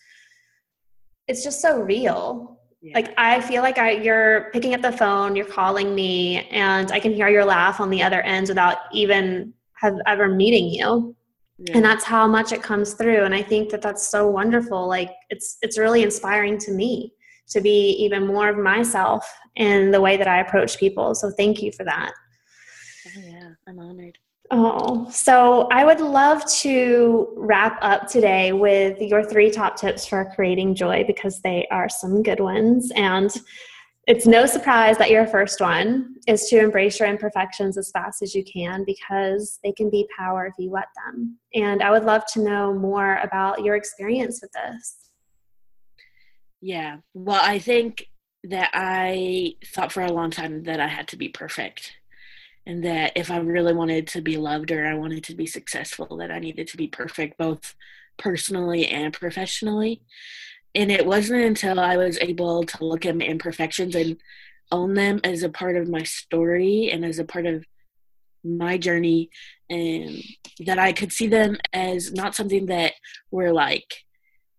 it's 1.26 1.45
just 1.45 1.61
so 1.61 1.80
real. 1.80 2.58
Yeah. 2.80 2.94
Like 2.94 3.12
I 3.18 3.40
feel 3.40 3.62
like 3.62 3.78
I 3.78 3.92
you're 3.92 4.50
picking 4.52 4.75
up 4.75 4.82
the 4.82 4.92
phone, 4.92 5.35
you're 5.35 5.47
calling 5.47 5.94
me, 5.94 6.49
and 6.50 6.92
I 6.92 7.00
can 7.00 7.12
hear 7.12 7.28
your 7.28 7.44
laugh 7.44 7.80
on 7.80 7.90
the 7.90 8.02
other 8.02 8.23
end 8.23 8.49
without 8.49 8.78
even 8.92 9.52
have 9.75 9.94
ever 10.06 10.28
meeting 10.28 10.68
you. 10.68 11.16
Yeah. 11.58 11.76
And 11.76 11.85
that's 11.85 12.04
how 12.04 12.28
much 12.28 12.52
it 12.52 12.62
comes 12.62 12.94
through 12.94 13.25
and 13.25 13.35
I 13.35 13.42
think 13.42 13.70
that 13.70 13.82
that's 13.82 14.06
so 14.06 14.28
wonderful. 14.28 14.87
Like 14.87 15.11
it's 15.28 15.58
it's 15.61 15.76
really 15.76 16.04
inspiring 16.04 16.56
to 16.58 16.70
me 16.73 17.12
to 17.49 17.61
be 17.61 17.90
even 17.99 18.26
more 18.26 18.49
of 18.49 18.58
myself 18.58 19.28
in 19.56 19.90
the 19.90 20.00
way 20.00 20.16
that 20.16 20.28
I 20.28 20.40
approach 20.40 20.78
people. 20.78 21.14
So 21.14 21.30
thank 21.30 21.62
you 21.62 21.73
for 21.73 21.85
that. 21.85 22.12
Oh 23.06 23.20
yeah, 23.20 23.50
I'm 23.66 23.78
honored. 23.80 24.18
Oh, 24.50 25.09
so 25.11 25.69
I 25.71 25.85
would 25.85 26.00
love 26.00 26.45
to 26.61 27.28
wrap 27.37 27.78
up 27.83 28.09
today 28.09 28.52
with 28.52 28.99
your 29.00 29.23
three 29.23 29.50
top 29.50 29.76
tips 29.76 30.07
for 30.07 30.33
creating 30.35 30.75
joy 30.75 31.05
because 31.07 31.40
they 31.43 31.67
are 31.71 31.88
some 31.88 32.22
good 32.22 32.40
ones. 32.40 32.90
And 32.96 33.31
it's 34.07 34.27
no 34.27 34.46
surprise 34.46 34.96
that 34.96 35.11
your 35.11 35.27
first 35.27 35.61
one 35.61 36.14
is 36.27 36.49
to 36.49 36.59
embrace 36.59 36.99
your 36.99 37.11
imperfections 37.11 37.77
as 37.77 37.90
fast 37.90 38.22
as 38.22 38.35
you 38.35 38.42
can 38.42 38.85
because 38.87 39.59
they 39.62 39.72
can 39.72 39.90
be 39.90 40.09
power 40.16 40.46
if 40.46 40.55
you 40.59 40.70
let 40.70 40.88
them. 40.96 41.38
And 41.55 41.83
I 41.83 41.90
would 41.90 42.05
love 42.05 42.25
to 42.33 42.40
know 42.40 42.72
more 42.72 43.16
about 43.22 43.62
your 43.62 43.77
experience 43.77 44.40
with 44.40 44.51
this. 44.53 45.11
Yeah. 46.62 46.99
Well, 47.12 47.42
I 47.42 47.59
think 47.59 48.07
that 48.44 48.70
I 48.72 49.57
thought 49.75 49.92
for 49.92 50.03
a 50.03 50.12
long 50.12 50.31
time 50.31 50.62
that 50.62 50.81
I 50.81 50.87
had 50.87 51.09
to 51.09 51.16
be 51.18 51.29
perfect 51.29 51.92
and 52.68 52.85
that 52.85 53.12
if 53.16 53.31
I 53.31 53.38
really 53.38 53.72
wanted 53.72 54.07
to 54.09 54.20
be 54.20 54.37
loved 54.37 54.70
or 54.70 54.87
I 54.87 54.92
wanted 54.92 55.24
to 55.24 55.35
be 55.35 55.46
successful, 55.46 56.18
that 56.18 56.31
I 56.31 56.38
needed 56.38 56.68
to 56.68 56.76
be 56.76 56.87
perfect 56.87 57.38
both 57.38 57.74
personally 58.18 58.87
and 58.87 59.12
professionally. 59.12 60.02
And 60.74 60.92
it 60.92 61.07
wasn't 61.07 61.44
until 61.44 61.81
I 61.81 61.96
was 61.96 62.18
able 62.20 62.64
to 62.64 62.85
look 62.85 63.07
at 63.07 63.16
my 63.16 63.24
imperfections 63.24 63.94
and 63.94 64.18
own 64.70 64.92
them 64.92 65.18
as 65.24 65.42
a 65.42 65.48
part 65.48 65.76
of 65.76 65.88
my 65.88 66.02
story 66.02 66.90
and 66.90 67.07
as 67.07 67.18
a 67.18 67.24
part 67.24 67.46
of 67.46 67.64
my 68.44 68.76
journey 68.76 69.31
and 69.70 70.22
that 70.66 70.78
I 70.78 70.92
could 70.92 71.11
see 71.11 71.26
them 71.26 71.57
as 71.72 72.12
not 72.12 72.35
something 72.35 72.66
that 72.66 72.92
were 73.31 73.50
like 73.50 73.94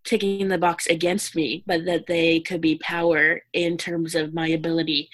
ticking 0.03 0.47
the 0.47 0.57
box 0.57 0.87
against 0.87 1.35
me, 1.35 1.63
but 1.67 1.85
that 1.85 2.07
they 2.07 2.39
could 2.39 2.61
be 2.61 2.79
power 2.79 3.41
in 3.53 3.77
terms 3.77 4.15
of 4.15 4.33
my 4.33 4.47
ability 4.47 5.09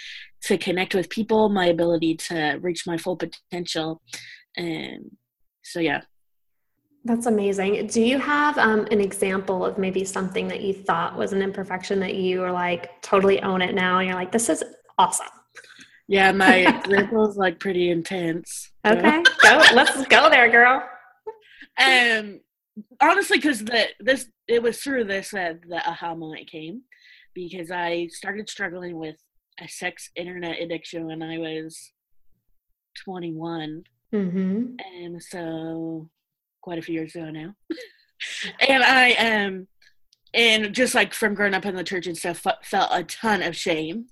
to 0.45 0.57
connect 0.57 0.95
with 0.95 1.09
people, 1.09 1.49
my 1.49 1.67
ability 1.67 2.15
to 2.15 2.59
reach 2.61 2.87
my 2.87 2.97
full 2.97 3.17
potential. 3.17 4.01
And 4.57 5.11
so, 5.63 5.79
yeah. 5.79 6.01
That's 7.03 7.27
amazing. 7.27 7.87
Do 7.87 8.01
you 8.01 8.17
have 8.17 8.57
um, 8.57 8.87
an 8.89 8.99
example 8.99 9.63
of 9.63 9.77
maybe 9.77 10.03
something 10.03 10.47
that 10.47 10.61
you 10.61 10.73
thought 10.73 11.15
was 11.15 11.33
an 11.33 11.41
imperfection 11.41 11.99
that 11.99 12.15
you 12.15 12.39
were 12.39 12.51
like 12.51 12.99
totally 13.01 13.41
own 13.41 13.61
it 13.61 13.75
now 13.75 13.99
and 13.99 14.07
you're 14.07 14.17
like, 14.17 14.31
this 14.31 14.49
is 14.49 14.63
awesome? 14.97 15.27
Yeah, 16.07 16.31
my 16.31 16.57
example 16.57 17.27
is 17.29 17.35
like 17.35 17.59
pretty 17.59 17.89
intense. 17.89 18.71
Okay, 18.85 19.23
go. 19.41 19.61
Let's 19.73 20.05
go 20.05 20.29
there, 20.29 20.49
girl. 20.49 20.83
Um, 21.79 22.41
honestly, 23.01 23.37
because 23.37 23.59
the 23.65 23.87
this 23.99 24.27
it 24.47 24.61
was 24.61 24.79
through 24.79 25.05
this 25.05 25.31
that 25.31 25.61
the 25.67 25.77
aha 25.77 26.13
moment 26.13 26.47
came, 26.47 26.83
because 27.33 27.71
I 27.71 28.07
started 28.11 28.49
struggling 28.49 28.97
with 28.97 29.15
a 29.61 29.67
sex 29.67 30.09
internet 30.15 30.61
addiction 30.61 31.07
when 31.07 31.21
I 31.21 31.37
was 31.37 31.91
21. 33.03 33.83
Mm-hmm. 34.13 34.75
And 34.79 35.23
so 35.23 36.09
quite 36.61 36.79
a 36.79 36.81
few 36.81 36.95
years 36.95 37.15
ago 37.15 37.29
now. 37.29 37.53
and 38.67 38.83
I 38.83 39.11
um 39.13 39.67
and 40.33 40.73
just 40.73 40.95
like 40.95 41.13
from 41.13 41.33
growing 41.33 41.53
up 41.53 41.65
in 41.65 41.75
the 41.75 41.83
church 41.83 42.07
and 42.07 42.17
stuff 42.17 42.45
f- 42.45 42.65
felt 42.65 42.89
a 42.91 43.03
ton 43.03 43.41
of 43.41 43.55
shame. 43.55 44.07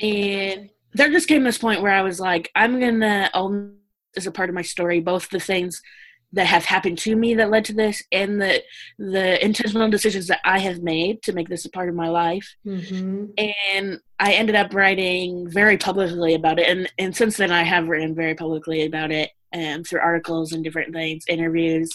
And 0.00 0.70
there 0.92 1.10
just 1.10 1.28
came 1.28 1.44
this 1.44 1.58
point 1.58 1.82
where 1.82 1.92
I 1.92 2.02
was 2.02 2.18
like, 2.20 2.50
I'm 2.54 2.80
gonna 2.80 3.30
own 3.34 3.76
as 4.16 4.26
a 4.26 4.32
part 4.32 4.48
of 4.48 4.54
my 4.54 4.62
story 4.62 5.00
both 5.00 5.28
the 5.28 5.40
things 5.40 5.82
that 6.32 6.46
have 6.46 6.64
happened 6.64 6.98
to 6.98 7.16
me 7.16 7.34
that 7.34 7.50
led 7.50 7.64
to 7.64 7.72
this 7.72 8.02
and 8.12 8.40
the 8.40 8.62
the 8.98 9.42
intentional 9.44 9.88
decisions 9.88 10.26
that 10.26 10.40
I 10.44 10.58
have 10.58 10.82
made 10.82 11.22
to 11.22 11.32
make 11.32 11.48
this 11.48 11.64
a 11.64 11.70
part 11.70 11.88
of 11.88 11.94
my 11.94 12.08
life. 12.08 12.56
Mm-hmm. 12.66 13.26
And 13.38 14.00
I 14.18 14.32
ended 14.32 14.56
up 14.56 14.74
writing 14.74 15.48
very 15.48 15.78
publicly 15.78 16.34
about 16.34 16.58
it 16.58 16.68
and 16.68 16.90
and 16.98 17.16
since 17.16 17.36
then 17.36 17.52
I 17.52 17.62
have 17.62 17.88
written 17.88 18.14
very 18.14 18.34
publicly 18.34 18.84
about 18.84 19.12
it 19.12 19.30
and 19.52 19.78
um, 19.78 19.84
through 19.84 20.00
articles 20.00 20.52
and 20.52 20.62
different 20.62 20.92
things, 20.92 21.24
interviews. 21.28 21.90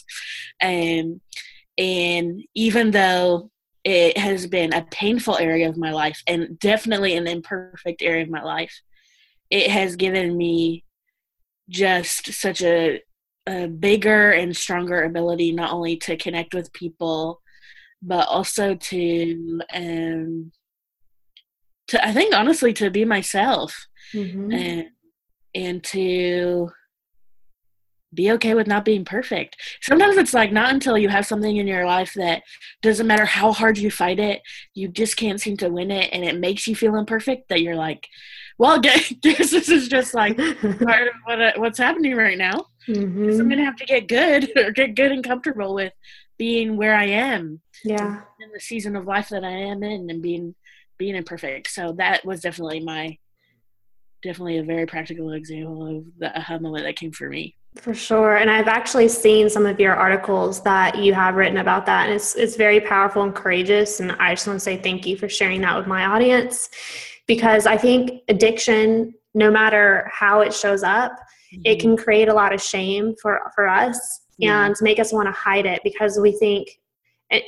And 0.59 1.13
um, 1.13 1.21
and 1.77 2.43
even 2.53 2.91
though 2.91 3.49
it 3.83 4.17
has 4.17 4.45
been 4.45 4.73
a 4.73 4.85
painful 4.91 5.37
area 5.37 5.67
of 5.67 5.77
my 5.77 5.91
life 5.91 6.21
and 6.27 6.59
definitely 6.59 7.15
an 7.15 7.27
imperfect 7.27 8.01
area 8.01 8.23
of 8.23 8.29
my 8.29 8.43
life, 8.43 8.81
it 9.49 9.71
has 9.71 9.95
given 9.95 10.37
me 10.37 10.83
just 11.69 12.33
such 12.33 12.61
a 12.61 13.01
a 13.47 13.67
bigger 13.67 14.31
and 14.31 14.55
stronger 14.55 15.03
ability 15.03 15.51
not 15.51 15.71
only 15.71 15.97
to 15.97 16.17
connect 16.17 16.53
with 16.53 16.73
people 16.73 17.41
but 18.01 18.27
also 18.27 18.75
to 18.75 19.61
um 19.73 20.51
to 21.87 22.05
i 22.05 22.11
think 22.11 22.33
honestly 22.35 22.71
to 22.73 22.89
be 22.89 23.03
myself 23.03 23.87
mm-hmm. 24.13 24.51
and 24.51 24.85
and 25.55 25.83
to 25.83 26.71
be 28.13 28.31
okay 28.31 28.53
with 28.53 28.67
not 28.67 28.85
being 28.85 29.05
perfect. 29.05 29.55
Sometimes 29.81 30.17
it's 30.17 30.33
like 30.33 30.51
not 30.51 30.73
until 30.73 30.97
you 30.97 31.09
have 31.09 31.25
something 31.25 31.57
in 31.57 31.67
your 31.67 31.85
life 31.85 32.13
that 32.15 32.43
doesn't 32.81 33.07
matter 33.07 33.25
how 33.25 33.51
hard 33.53 33.77
you 33.77 33.89
fight 33.89 34.19
it, 34.19 34.41
you 34.73 34.89
just 34.89 35.15
can't 35.15 35.39
seem 35.39 35.57
to 35.57 35.69
win 35.69 35.91
it, 35.91 36.09
and 36.11 36.25
it 36.25 36.37
makes 36.37 36.67
you 36.67 36.75
feel 36.75 36.95
imperfect 36.95 37.49
that 37.49 37.61
you're 37.61 37.75
like, 37.75 38.07
well, 38.57 38.79
guess 38.81 39.13
this 39.21 39.69
is 39.69 39.87
just 39.87 40.13
like 40.13 40.37
part 40.61 41.07
of 41.07 41.13
what, 41.25 41.59
what's 41.59 41.77
happening 41.77 42.15
right 42.15 42.37
now. 42.37 42.65
Mm-hmm. 42.87 43.39
I'm 43.39 43.49
gonna 43.49 43.65
have 43.65 43.75
to 43.77 43.85
get 43.85 44.07
good 44.07 44.51
or 44.57 44.71
get 44.71 44.95
good 44.95 45.11
and 45.11 45.23
comfortable 45.23 45.73
with 45.73 45.93
being 46.37 46.77
where 46.77 46.95
I 46.95 47.05
am. 47.05 47.61
Yeah. 47.83 48.21
In 48.39 48.51
the 48.51 48.59
season 48.59 48.95
of 48.95 49.05
life 49.05 49.29
that 49.29 49.43
I 49.43 49.51
am 49.51 49.83
in 49.83 50.09
and 50.09 50.21
being 50.21 50.55
being 50.97 51.15
imperfect. 51.15 51.69
So 51.69 51.93
that 51.93 52.25
was 52.25 52.41
definitely 52.41 52.79
my 52.79 53.17
definitely 54.23 54.57
a 54.59 54.63
very 54.63 54.85
practical 54.85 55.31
example 55.33 55.97
of 55.97 56.05
the 56.19 56.37
aha 56.37 56.59
moment 56.59 56.85
that 56.85 56.95
came 56.95 57.11
for 57.11 57.27
me. 57.27 57.55
For 57.75 57.93
sure. 57.93 58.35
And 58.35 58.51
I've 58.51 58.67
actually 58.67 59.07
seen 59.07 59.49
some 59.49 59.65
of 59.65 59.79
your 59.79 59.95
articles 59.95 60.61
that 60.63 60.97
you 60.97 61.13
have 61.13 61.35
written 61.35 61.57
about 61.57 61.85
that. 61.85 62.07
And 62.07 62.15
it's, 62.15 62.35
it's 62.35 62.55
very 62.55 62.81
powerful 62.81 63.23
and 63.23 63.33
courageous. 63.33 63.99
And 63.99 64.11
I 64.13 64.33
just 64.35 64.45
want 64.45 64.57
to 64.57 64.63
say 64.63 64.77
thank 64.77 65.05
you 65.05 65.15
for 65.15 65.29
sharing 65.29 65.61
that 65.61 65.77
with 65.77 65.87
my 65.87 66.05
audience 66.05 66.69
because 67.27 67.65
I 67.65 67.77
think 67.77 68.23
addiction, 68.27 69.13
no 69.33 69.49
matter 69.49 70.09
how 70.13 70.41
it 70.41 70.53
shows 70.53 70.83
up, 70.83 71.13
mm-hmm. 71.53 71.61
it 71.65 71.79
can 71.79 71.97
create 71.97 72.27
a 72.27 72.33
lot 72.33 72.53
of 72.53 72.61
shame 72.61 73.15
for, 73.21 73.39
for 73.55 73.67
us 73.67 74.21
and 74.39 74.75
make 74.81 74.99
us 74.99 75.13
want 75.13 75.27
to 75.27 75.31
hide 75.31 75.67
it 75.67 75.81
because 75.83 76.19
we 76.19 76.31
think, 76.31 76.67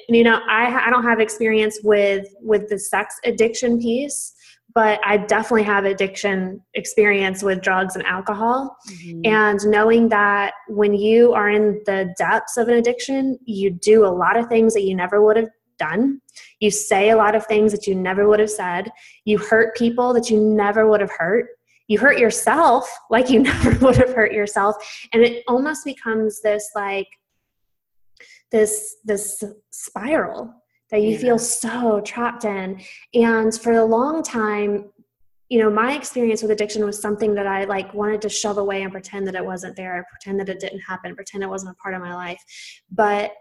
you 0.09 0.23
know, 0.23 0.39
I, 0.47 0.85
I 0.85 0.89
don't 0.91 1.03
have 1.03 1.19
experience 1.19 1.79
with, 1.83 2.27
with 2.39 2.69
the 2.69 2.77
sex 2.77 3.15
addiction 3.25 3.79
piece 3.79 4.35
but 4.75 4.99
I 5.05 5.17
definitely 5.17 5.63
have 5.63 5.85
addiction 5.85 6.61
experience 6.73 7.43
with 7.43 7.61
drugs 7.61 7.95
and 7.95 8.05
alcohol. 8.05 8.75
Mm-hmm. 8.89 9.21
And 9.25 9.59
knowing 9.65 10.09
that 10.09 10.53
when 10.67 10.93
you 10.93 11.33
are 11.33 11.49
in 11.49 11.81
the 11.85 12.13
depths 12.17 12.57
of 12.57 12.67
an 12.69 12.75
addiction, 12.75 13.37
you 13.45 13.69
do 13.69 14.05
a 14.05 14.07
lot 14.07 14.37
of 14.37 14.47
things 14.47 14.73
that 14.73 14.83
you 14.83 14.95
never 14.95 15.23
would 15.23 15.37
have 15.37 15.49
done. 15.77 16.21
You 16.59 16.71
say 16.71 17.11
a 17.11 17.15
lot 17.15 17.35
of 17.35 17.45
things 17.45 17.71
that 17.71 17.85
you 17.85 17.93
never 17.93 18.27
would 18.27 18.39
have 18.39 18.49
said. 18.49 18.91
You 19.25 19.37
hurt 19.37 19.75
people 19.75 20.13
that 20.13 20.29
you 20.29 20.39
never 20.39 20.89
would 20.89 21.01
have 21.01 21.11
hurt. 21.11 21.47
You 21.87 21.99
hurt 21.99 22.17
yourself 22.17 22.89
like 23.09 23.29
you 23.29 23.39
never 23.43 23.77
would 23.85 23.97
have 23.97 24.13
hurt 24.13 24.33
yourself. 24.33 24.75
And 25.13 25.23
it 25.23 25.43
almost 25.47 25.85
becomes 25.85 26.41
this 26.41 26.69
like, 26.75 27.07
this 28.51 28.97
this 29.03 29.43
spiral 29.71 30.53
that 30.91 31.01
you 31.01 31.09
yeah. 31.09 31.17
feel 31.17 31.39
so 31.39 32.01
trapped 32.01 32.45
in. 32.45 32.79
And 33.15 33.59
for 33.59 33.73
a 33.73 33.83
long 33.83 34.21
time, 34.21 34.91
you 35.49 35.59
know, 35.59 35.69
my 35.69 35.93
experience 35.93 36.41
with 36.41 36.51
addiction 36.51 36.85
was 36.85 37.01
something 37.01 37.33
that 37.35 37.47
I 37.47 37.65
like 37.65 37.93
wanted 37.93 38.21
to 38.21 38.29
shove 38.29 38.57
away 38.57 38.83
and 38.83 38.91
pretend 38.91 39.27
that 39.27 39.35
it 39.35 39.43
wasn't 39.43 39.75
there, 39.75 40.05
pretend 40.09 40.39
that 40.39 40.49
it 40.49 40.59
didn't 40.59 40.81
happen, 40.81 41.15
pretend 41.15 41.43
it 41.43 41.49
wasn't 41.49 41.71
a 41.71 41.81
part 41.81 41.95
of 41.95 42.01
my 42.01 42.15
life. 42.15 42.41
But 42.91 43.31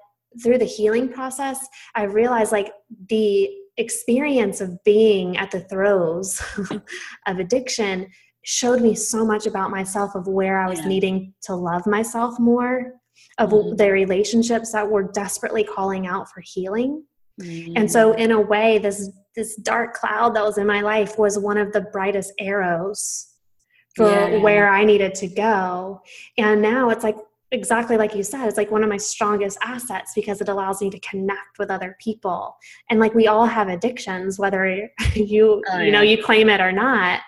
through 0.43 0.59
the 0.59 0.65
healing 0.65 1.11
process, 1.11 1.59
I 1.95 2.05
realized 2.05 2.53
like 2.53 2.73
the 3.09 3.51
experience 3.77 4.61
of 4.61 4.83
being 4.85 5.37
at 5.37 5.51
the 5.51 5.61
throes 5.61 6.43
of 7.27 7.39
addiction 7.39 8.09
showed 8.45 8.81
me 8.81 8.95
so 8.95 9.25
much 9.25 9.47
about 9.47 9.71
myself 9.71 10.15
of 10.15 10.27
where 10.27 10.61
I 10.61 10.69
was 10.69 10.81
yeah. 10.81 10.89
needing 10.89 11.35
to 11.43 11.55
love 11.55 11.87
myself 11.87 12.39
more, 12.39 12.93
of 13.39 13.51
mm-hmm. 13.51 13.77
the 13.77 13.91
relationships 13.91 14.73
that 14.73 14.89
were 14.89 15.05
desperately 15.05 15.65
calling 15.65 16.07
out 16.07 16.31
for 16.31 16.43
healing. 16.45 17.05
Mm-hmm. 17.41 17.75
And 17.77 17.91
so 17.91 18.13
in 18.13 18.31
a 18.31 18.41
way 18.41 18.79
this 18.79 19.11
this 19.35 19.57
dark 19.57 19.95
cloud 19.95 20.37
that 20.37 20.45
was 20.45 20.59
in 20.59 20.67
my 20.67 20.83
life 20.83 21.19
was 21.19 21.39
one 21.39 21.57
of 21.57 21.73
the 21.73 21.81
brightest 21.81 22.35
arrows 22.39 23.29
for 23.97 24.11
yeah. 24.11 24.37
where 24.39 24.69
I 24.69 24.85
needed 24.85 25.15
to 25.17 25.27
go. 25.27 26.03
And 26.37 26.61
now 26.61 26.91
it's 26.91 27.03
like 27.03 27.17
exactly 27.53 27.97
like 27.97 28.15
you 28.15 28.23
said, 28.23 28.49
it's 28.49 28.57
like 28.57 28.71
one 28.71 28.83
of 28.83 28.89
my 28.89 28.97
strongest 28.97 29.59
assets 29.63 30.13
because 30.15 30.41
it 30.41 30.49
allows 30.49 30.81
me 30.81 30.91
to 30.91 30.99
connect 31.01 31.59
with 31.59 31.71
other 31.71 31.97
people. 32.01 32.57
And 32.91 32.99
like 32.99 33.15
we 33.15 33.29
all 33.29 33.47
have 33.47 33.69
addictions, 33.69 34.39
whether 34.39 34.89
you 35.15 35.63
oh, 35.71 35.79
yeah. 35.79 35.83
you 35.83 35.93
know 35.93 36.01
you 36.01 36.23
claim 36.23 36.49
it 36.49 36.61
or 36.61 36.73
not. 36.73 37.21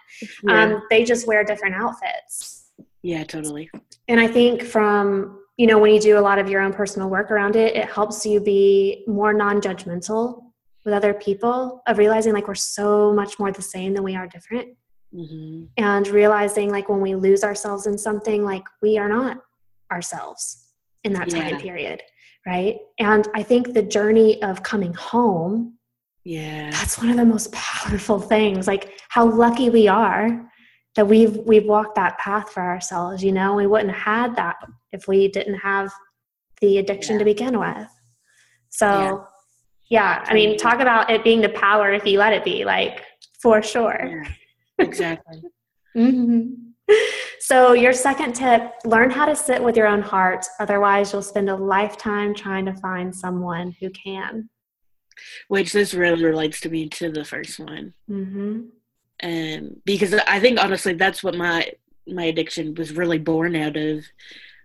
Yeah. 0.42 0.62
Um, 0.62 0.82
they 0.90 1.04
just 1.04 1.26
wear 1.26 1.44
different 1.44 1.76
outfits. 1.76 2.70
Yeah, 3.02 3.24
totally. 3.24 3.70
And 4.08 4.18
I 4.18 4.26
think 4.26 4.62
from 4.62 5.40
you 5.56 5.68
know, 5.68 5.78
when 5.78 5.94
you 5.94 6.00
do 6.00 6.18
a 6.18 6.20
lot 6.20 6.38
of 6.38 6.48
your 6.48 6.60
own 6.60 6.72
personal 6.72 7.08
work 7.08 7.30
around 7.30 7.54
it, 7.54 7.76
it 7.76 7.88
helps 7.88 8.26
you 8.26 8.40
be 8.40 9.04
more 9.06 9.32
non 9.32 9.60
judgmental 9.60 10.42
with 10.84 10.92
other 10.92 11.14
people, 11.14 11.82
of 11.86 11.98
realizing 11.98 12.32
like 12.32 12.48
we're 12.48 12.54
so 12.54 13.12
much 13.12 13.38
more 13.38 13.52
the 13.52 13.62
same 13.62 13.94
than 13.94 14.02
we 14.02 14.16
are 14.16 14.26
different. 14.26 14.76
Mm-hmm. 15.14 15.66
And 15.76 16.08
realizing 16.08 16.70
like 16.70 16.88
when 16.88 17.00
we 17.00 17.14
lose 17.14 17.44
ourselves 17.44 17.86
in 17.86 17.96
something, 17.96 18.44
like 18.44 18.64
we 18.82 18.98
are 18.98 19.08
not 19.08 19.38
ourselves 19.90 20.66
in 21.04 21.12
that 21.14 21.30
time 21.30 21.48
yeah. 21.48 21.58
period. 21.58 22.02
Right. 22.46 22.78
And 22.98 23.26
I 23.34 23.42
think 23.42 23.72
the 23.72 23.82
journey 23.82 24.42
of 24.42 24.62
coming 24.62 24.92
home, 24.92 25.78
yeah, 26.24 26.70
that's 26.70 26.98
one 26.98 27.08
of 27.08 27.16
the 27.16 27.24
most 27.24 27.52
powerful 27.52 28.18
things. 28.18 28.66
Like 28.66 28.98
how 29.08 29.30
lucky 29.30 29.70
we 29.70 29.88
are 29.88 30.46
that 30.96 31.06
we've 31.06 31.36
we've 31.38 31.66
walked 31.66 31.96
that 31.96 32.18
path 32.18 32.50
for 32.50 32.62
ourselves 32.62 33.22
you 33.22 33.32
know 33.32 33.54
we 33.54 33.66
wouldn't 33.66 33.90
have 33.90 34.28
had 34.28 34.36
that 34.36 34.56
if 34.92 35.08
we 35.08 35.28
didn't 35.28 35.58
have 35.58 35.92
the 36.60 36.78
addiction 36.78 37.14
yeah. 37.14 37.18
to 37.18 37.24
begin 37.24 37.58
with 37.58 37.88
so 38.70 39.26
yeah. 39.88 40.20
yeah. 40.20 40.24
i 40.28 40.34
mean 40.34 40.56
talk 40.56 40.80
about 40.80 41.10
it 41.10 41.24
being 41.24 41.40
the 41.40 41.48
power 41.50 41.92
if 41.92 42.06
you 42.06 42.18
let 42.18 42.32
it 42.32 42.44
be 42.44 42.64
like 42.64 43.02
for 43.40 43.62
sure 43.62 43.98
yeah, 44.04 44.84
exactly 44.84 45.42
mm-hmm. 45.96 46.94
So 47.44 47.74
your 47.74 47.92
second 47.92 48.34
tip 48.34 48.72
learn 48.86 49.10
how 49.10 49.26
to 49.26 49.36
sit 49.36 49.62
with 49.62 49.76
your 49.76 49.86
own 49.86 50.00
heart. 50.00 50.46
Otherwise 50.60 51.12
you'll 51.12 51.20
spend 51.20 51.50
a 51.50 51.54
lifetime 51.54 52.34
trying 52.34 52.64
to 52.64 52.72
find 52.76 53.14
someone 53.14 53.76
who 53.78 53.90
can. 53.90 54.48
Which 55.48 55.70
this 55.70 55.92
really 55.92 56.24
relates 56.24 56.58
to 56.60 56.70
me 56.70 56.88
to 56.88 57.12
the 57.12 57.22
first 57.22 57.60
one. 57.60 57.92
Mm-hmm. 58.10 58.60
And 59.20 59.78
because 59.84 60.14
I 60.14 60.40
think 60.40 60.58
honestly 60.58 60.94
that's 60.94 61.22
what 61.22 61.34
my 61.34 61.70
my 62.06 62.24
addiction 62.24 62.74
was 62.76 62.96
really 62.96 63.18
born 63.18 63.54
out 63.56 63.76
of. 63.76 64.06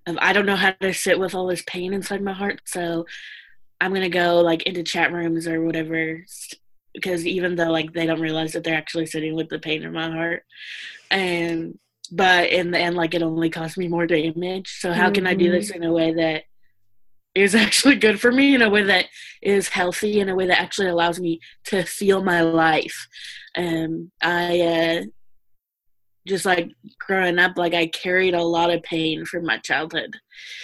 Of 0.08 0.18
I 0.22 0.32
don't 0.32 0.46
know 0.46 0.56
how 0.56 0.72
to 0.72 0.94
sit 0.94 1.20
with 1.20 1.36
all 1.36 1.48
this 1.48 1.64
pain 1.68 1.92
inside 1.92 2.22
my 2.22 2.32
heart, 2.32 2.62
so 2.64 3.06
I'm 3.82 3.94
gonna 3.94 4.08
go 4.08 4.40
like 4.40 4.64
into 4.64 4.84
chat 4.84 5.12
rooms 5.12 5.50
or 5.50 5.62
whatever 5.66 6.24
because 6.94 7.28
even 7.28 7.58
though 7.58 7.72
like 7.72 7.92
they 7.92 8.06
don't 8.06 8.22
realize 8.22 8.54
that 8.54 8.64
they're 8.64 8.78
actually 8.78 9.06
sitting 9.06 9.36
with 9.36 9.50
the 9.50 9.60
pain 9.60 9.84
in 9.84 9.92
my 9.92 10.10
heart, 10.10 10.46
and 11.12 11.78
but 12.12 12.50
in 12.50 12.72
the 12.72 12.80
end 12.80 12.96
like 12.96 13.14
it 13.14 13.22
only 13.22 13.50
caused 13.50 13.78
me 13.78 13.88
more 13.88 14.08
damage. 14.08 14.78
So 14.80 14.94
how 14.94 15.06
mm-hmm. 15.06 15.14
can 15.14 15.28
I 15.28 15.34
do 15.34 15.52
this 15.52 15.72
mm-hmm. 15.72 15.84
in 15.84 15.90
a 15.90 15.94
way 15.94 16.14
that 16.14 16.44
is 17.36 17.56
actually 17.66 17.96
good 17.96 18.20
for 18.20 18.32
me 18.32 18.56
in 18.56 18.62
a 18.62 18.70
way 18.70 18.84
that 18.84 19.06
is 19.42 19.70
healthy 19.70 20.20
in 20.20 20.30
a 20.30 20.36
way 20.36 20.48
that 20.48 20.60
actually 20.60 20.88
allows 20.88 21.20
me 21.20 21.40
to 21.66 21.84
feel 21.84 22.24
my 22.24 22.42
life 22.42 23.08
um 23.58 24.12
i 24.22 24.60
uh 24.60 25.04
just 26.28 26.46
like 26.46 26.70
growing 27.00 27.40
up 27.40 27.58
like 27.58 27.74
i 27.74 27.88
carried 27.88 28.34
a 28.34 28.44
lot 28.44 28.72
of 28.72 28.84
pain 28.84 29.26
from 29.26 29.46
my 29.46 29.58
childhood 29.60 30.16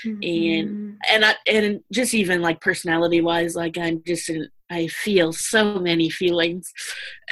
mm-hmm. 0.06 0.22
and 0.22 0.98
and 1.10 1.26
i 1.26 1.36
and 1.48 1.82
just 1.92 2.14
even 2.14 2.42
like 2.42 2.60
personality 2.62 3.22
wise 3.22 3.56
like 3.56 3.78
i'm 3.78 4.02
just 4.06 4.30
in, 4.30 4.48
i 4.70 4.88
feel 4.88 5.32
so 5.32 5.80
many 5.80 6.10
feelings 6.10 6.72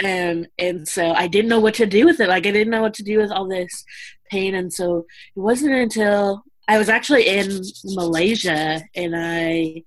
and 0.01 0.47
and 0.57 0.87
so 0.87 1.11
i 1.13 1.27
didn't 1.27 1.49
know 1.49 1.59
what 1.59 1.73
to 1.73 1.85
do 1.85 2.05
with 2.05 2.19
it 2.19 2.29
like 2.29 2.45
i 2.45 2.51
didn't 2.51 2.71
know 2.71 2.81
what 2.81 2.93
to 2.93 3.03
do 3.03 3.17
with 3.17 3.31
all 3.31 3.47
this 3.47 3.83
pain 4.29 4.55
and 4.55 4.71
so 4.71 5.05
it 5.35 5.39
wasn't 5.39 5.73
until 5.73 6.43
I 6.67 6.77
was 6.77 6.89
actually 6.89 7.27
in 7.27 7.61
Malaysia 7.83 8.81
and 8.95 9.13
I 9.15 9.83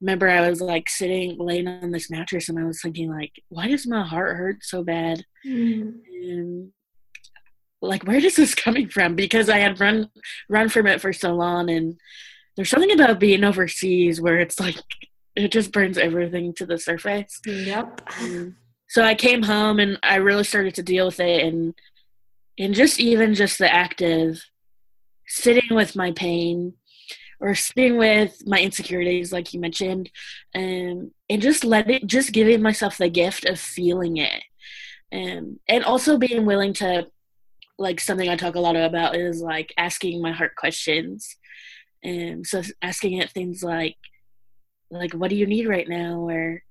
remember 0.00 0.28
I 0.28 0.48
was 0.48 0.60
like 0.60 0.88
sitting 0.88 1.38
laying 1.38 1.68
on 1.68 1.90
this 1.90 2.10
mattress 2.10 2.48
and 2.48 2.58
I 2.58 2.64
was 2.64 2.80
thinking 2.82 3.10
like, 3.10 3.32
why 3.48 3.68
does 3.68 3.86
my 3.86 4.02
heart 4.02 4.36
hurt 4.36 4.56
so 4.62 4.82
bad? 4.82 5.24
Mm. 5.46 6.00
And 6.22 6.72
like 7.80 8.02
where 8.04 8.16
is 8.16 8.36
this 8.36 8.54
coming 8.54 8.88
from? 8.88 9.14
Because 9.14 9.48
I 9.48 9.58
had 9.58 9.78
run 9.78 10.10
run 10.48 10.68
from 10.68 10.86
it 10.86 11.00
for 11.00 11.12
so 11.12 11.34
long 11.34 11.70
and 11.70 11.98
there's 12.56 12.70
something 12.70 12.92
about 12.92 13.20
being 13.20 13.44
overseas 13.44 14.20
where 14.20 14.38
it's 14.38 14.58
like 14.58 14.76
it 15.36 15.52
just 15.52 15.72
burns 15.72 15.98
everything 15.98 16.54
to 16.54 16.66
the 16.66 16.78
surface. 16.78 17.40
Yep. 17.46 18.02
And 18.20 18.54
so 18.88 19.02
I 19.04 19.14
came 19.14 19.42
home 19.42 19.78
and 19.78 19.98
I 20.02 20.16
really 20.16 20.44
started 20.44 20.74
to 20.76 20.82
deal 20.82 21.06
with 21.06 21.20
it 21.20 21.44
and 21.44 21.74
and 22.58 22.74
just 22.74 23.00
even 23.00 23.34
just 23.34 23.58
the 23.58 23.72
active 23.72 24.42
sitting 25.26 25.74
with 25.74 25.96
my 25.96 26.12
pain 26.12 26.74
or 27.40 27.54
sitting 27.54 27.96
with 27.96 28.42
my 28.46 28.60
insecurities 28.60 29.32
like 29.32 29.54
you 29.54 29.60
mentioned 29.60 30.10
um, 30.54 31.12
and 31.28 31.40
just 31.40 31.64
let 31.64 31.88
it 31.88 32.06
just 32.06 32.32
giving 32.32 32.60
myself 32.60 32.98
the 32.98 33.08
gift 33.08 33.44
of 33.46 33.58
feeling 33.58 34.18
it 34.18 34.42
um, 35.12 35.58
and 35.68 35.84
also 35.84 36.18
being 36.18 36.44
willing 36.44 36.74
to 36.74 37.06
like 37.78 38.00
something 38.00 38.28
i 38.28 38.36
talk 38.36 38.56
a 38.56 38.60
lot 38.60 38.76
about 38.76 39.16
is 39.16 39.40
like 39.40 39.72
asking 39.78 40.20
my 40.20 40.32
heart 40.32 40.54
questions 40.56 41.36
and 42.02 42.32
um, 42.32 42.44
so 42.44 42.62
asking 42.82 43.14
it 43.14 43.30
things 43.30 43.62
like 43.62 43.96
like 44.90 45.12
what 45.12 45.30
do 45.30 45.36
you 45.36 45.46
need 45.46 45.68
right 45.68 45.88
now? 45.88 46.28
Or 46.28 46.62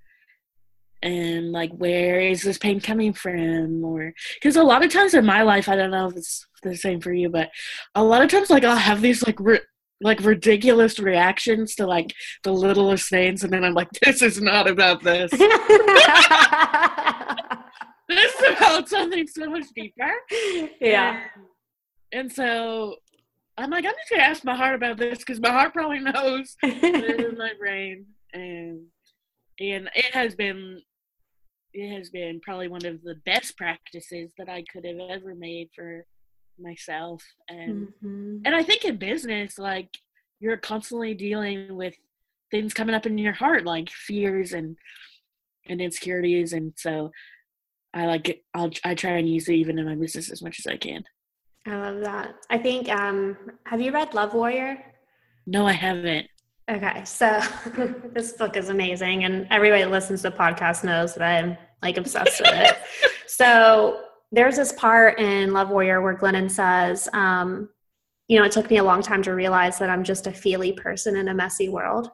and 1.02 1.52
like 1.52 1.72
where 1.72 2.20
is 2.20 2.44
this 2.44 2.58
pain 2.58 2.80
coming 2.80 3.14
from? 3.14 3.84
Or 3.84 4.14
because 4.36 4.56
a 4.56 4.64
lot 4.64 4.84
of 4.84 4.92
times 4.92 5.14
in 5.14 5.26
my 5.26 5.44
life 5.44 5.70
i 5.70 5.76
don't 5.76 5.92
know 5.92 6.08
if 6.08 6.18
it's 6.18 6.46
the 6.62 6.76
same 6.76 7.00
for 7.00 7.14
you 7.14 7.30
but 7.30 7.50
a 7.96 8.04
lot 8.04 8.22
of 8.22 8.30
times 8.30 8.50
like 8.50 8.66
i'll 8.66 8.76
have 8.76 9.02
these 9.02 9.26
like 9.26 9.40
ri- 9.40 9.62
like 10.02 10.20
ridiculous 10.20 11.00
reactions 11.00 11.74
to 11.76 11.88
like 11.88 12.14
the 12.44 12.52
littlest 12.52 13.10
things 13.10 13.46
and 13.46 13.54
then 13.54 13.64
i'm 13.64 13.74
like 13.74 13.88
this 14.04 14.22
is 14.22 14.42
not 14.42 14.70
about 14.70 15.02
this. 15.02 15.32
This 18.10 18.34
is 18.34 18.58
about 18.58 18.90
something 18.90 19.28
so 19.28 19.50
much 19.52 19.66
deeper. 19.76 20.12
Yeah. 20.82 21.26
And, 22.12 22.14
and 22.22 22.32
so 22.32 22.96
i'm 23.60 23.70
like 23.70 23.86
i'm 23.86 23.92
just 23.92 24.10
gonna 24.10 24.24
ask 24.24 24.44
my 24.44 24.56
heart 24.56 24.76
about 24.76 24.98
this 24.98 25.20
because 25.20 25.40
my 25.40 25.50
heart 25.50 25.74
probably 25.74 26.00
knows 26.00 26.56
my 26.64 27.52
brain 27.60 28.06
and 28.34 28.86
and 29.60 29.90
it 29.96 30.14
has 30.14 30.36
been 30.36 30.82
it 31.74 31.96
has 31.96 32.10
been 32.10 32.40
probably 32.42 32.68
one 32.68 32.86
of 32.86 33.02
the 33.04 33.16
best 33.26 33.56
practices 33.58 34.32
that 34.38 34.50
I 34.50 34.64
could 34.72 34.86
have 34.86 34.98
ever 35.10 35.36
made 35.36 35.70
for 35.76 36.06
myself 36.60 37.24
and 37.48 37.88
mm-hmm. 37.88 38.38
and 38.46 38.56
I 38.56 38.64
think 38.64 38.84
in 38.84 38.98
business 38.98 39.58
like 39.58 39.90
you're 40.40 40.58
constantly 40.58 41.14
dealing 41.14 41.76
with 41.76 41.94
things 42.52 42.74
coming 42.74 42.96
up 42.96 43.06
in 43.06 43.18
your 43.18 43.34
heart 43.34 43.66
like 43.66 43.90
fears 43.90 44.54
and 44.54 44.78
and 45.68 45.80
insecurities 45.80 46.54
and 46.54 46.74
so 46.76 47.12
I 47.94 48.08
like 48.08 48.30
it 48.30 48.44
I'll 48.54 48.72
I 48.84 48.96
try 48.96 49.12
and 49.12 49.30
use 49.30 49.48
it 49.48 49.54
even 49.54 49.80
in 49.80 49.86
my 49.86 49.96
business 49.96 50.32
as 50.32 50.42
much 50.42 50.60
as 50.60 50.68
I 50.68 50.78
can. 50.78 51.04
I 51.70 51.80
love 51.80 52.02
that. 52.02 52.36
I 52.50 52.58
think 52.58 52.90
um 52.90 53.38
have 53.66 53.82
you 53.82 53.92
read 53.92 54.14
Love 54.14 54.34
Warrior? 54.34 54.84
No, 55.46 55.66
I 55.66 55.74
haven't. 55.74 56.28
Okay, 56.70 57.04
so 57.04 57.42
this 58.14 58.34
book 58.34 58.56
is 58.56 58.70
amazing, 58.70 59.24
and 59.24 59.48
everybody 59.50 59.82
that 59.82 59.92
listens 59.92 60.22
to 60.22 60.30
the 60.30 60.38
podcast 60.38 60.84
knows 60.84 61.16
that 61.16 61.24
I'm 61.24 61.58
like 61.82 61.98
obsessed 61.98 62.42
with 62.42 62.54
it. 62.54 62.78
So 63.28 64.02
there's 64.34 64.58
this 64.58 64.74
part 64.74 65.18
in 65.18 65.54
Love 65.54 65.70
Warrior 65.70 66.02
where 66.02 66.18
Glennon 66.18 66.52
says, 66.52 67.08
um, 67.14 67.70
you 68.28 68.38
know, 68.38 68.44
it 68.44 68.52
took 68.52 68.70
me 68.70 68.78
a 68.78 68.84
long 68.84 69.02
time 69.02 69.24
to 69.24 69.34
realize 69.34 69.80
that 69.80 69.90
I'm 69.90 70.04
just 70.04 70.28
a 70.28 70.32
feely 70.34 70.74
person 70.74 71.16
in 71.16 71.30
a 71.30 71.34
messy 71.34 71.70
world. 71.70 72.10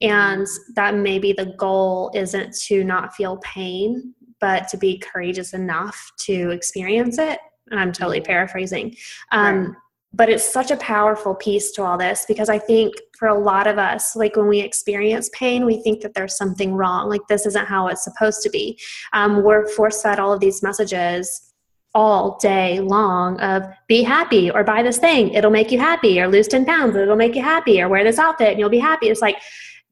And 0.00 0.46
that 0.74 0.96
maybe 0.96 1.32
the 1.32 1.54
goal 1.58 2.10
isn't 2.12 2.56
to 2.66 2.82
not 2.82 3.14
feel 3.14 3.36
pain, 3.38 4.14
but 4.40 4.66
to 4.68 4.76
be 4.76 4.98
courageous 4.98 5.54
enough 5.54 6.10
to 6.26 6.50
experience 6.50 7.18
it. 7.18 7.38
And 7.70 7.80
I'm 7.80 7.92
totally 7.92 8.20
paraphrasing. 8.20 8.96
Um, 9.30 9.66
right 9.66 9.76
but 10.14 10.28
it's 10.28 10.50
such 10.50 10.70
a 10.70 10.76
powerful 10.76 11.34
piece 11.34 11.70
to 11.72 11.82
all 11.82 11.96
this 11.96 12.24
because 12.28 12.48
I 12.48 12.58
think 12.58 12.94
for 13.18 13.28
a 13.28 13.38
lot 13.38 13.66
of 13.66 13.78
us, 13.78 14.14
like 14.14 14.36
when 14.36 14.46
we 14.46 14.60
experience 14.60 15.30
pain, 15.32 15.64
we 15.64 15.80
think 15.82 16.02
that 16.02 16.14
there's 16.14 16.36
something 16.36 16.74
wrong, 16.74 17.08
like 17.08 17.26
this 17.28 17.46
isn't 17.46 17.66
how 17.66 17.88
it's 17.88 18.04
supposed 18.04 18.42
to 18.42 18.50
be. 18.50 18.78
Um, 19.12 19.42
we're 19.42 19.66
force 19.68 20.02
fed 20.02 20.18
all 20.18 20.32
of 20.32 20.40
these 20.40 20.62
messages 20.62 21.52
all 21.94 22.38
day 22.38 22.80
long 22.80 23.38
of 23.40 23.64
be 23.86 24.02
happy 24.02 24.50
or 24.50 24.64
buy 24.64 24.82
this 24.82 24.98
thing, 24.98 25.30
it'll 25.30 25.50
make 25.50 25.70
you 25.70 25.78
happy, 25.78 26.20
or 26.20 26.28
lose 26.28 26.48
10 26.48 26.64
pounds, 26.64 26.96
it'll 26.96 27.16
make 27.16 27.34
you 27.34 27.42
happy, 27.42 27.80
or 27.80 27.88
wear 27.88 28.04
this 28.04 28.18
outfit 28.18 28.48
and 28.48 28.58
you'll 28.58 28.70
be 28.70 28.78
happy. 28.78 29.08
It's 29.08 29.22
like 29.22 29.36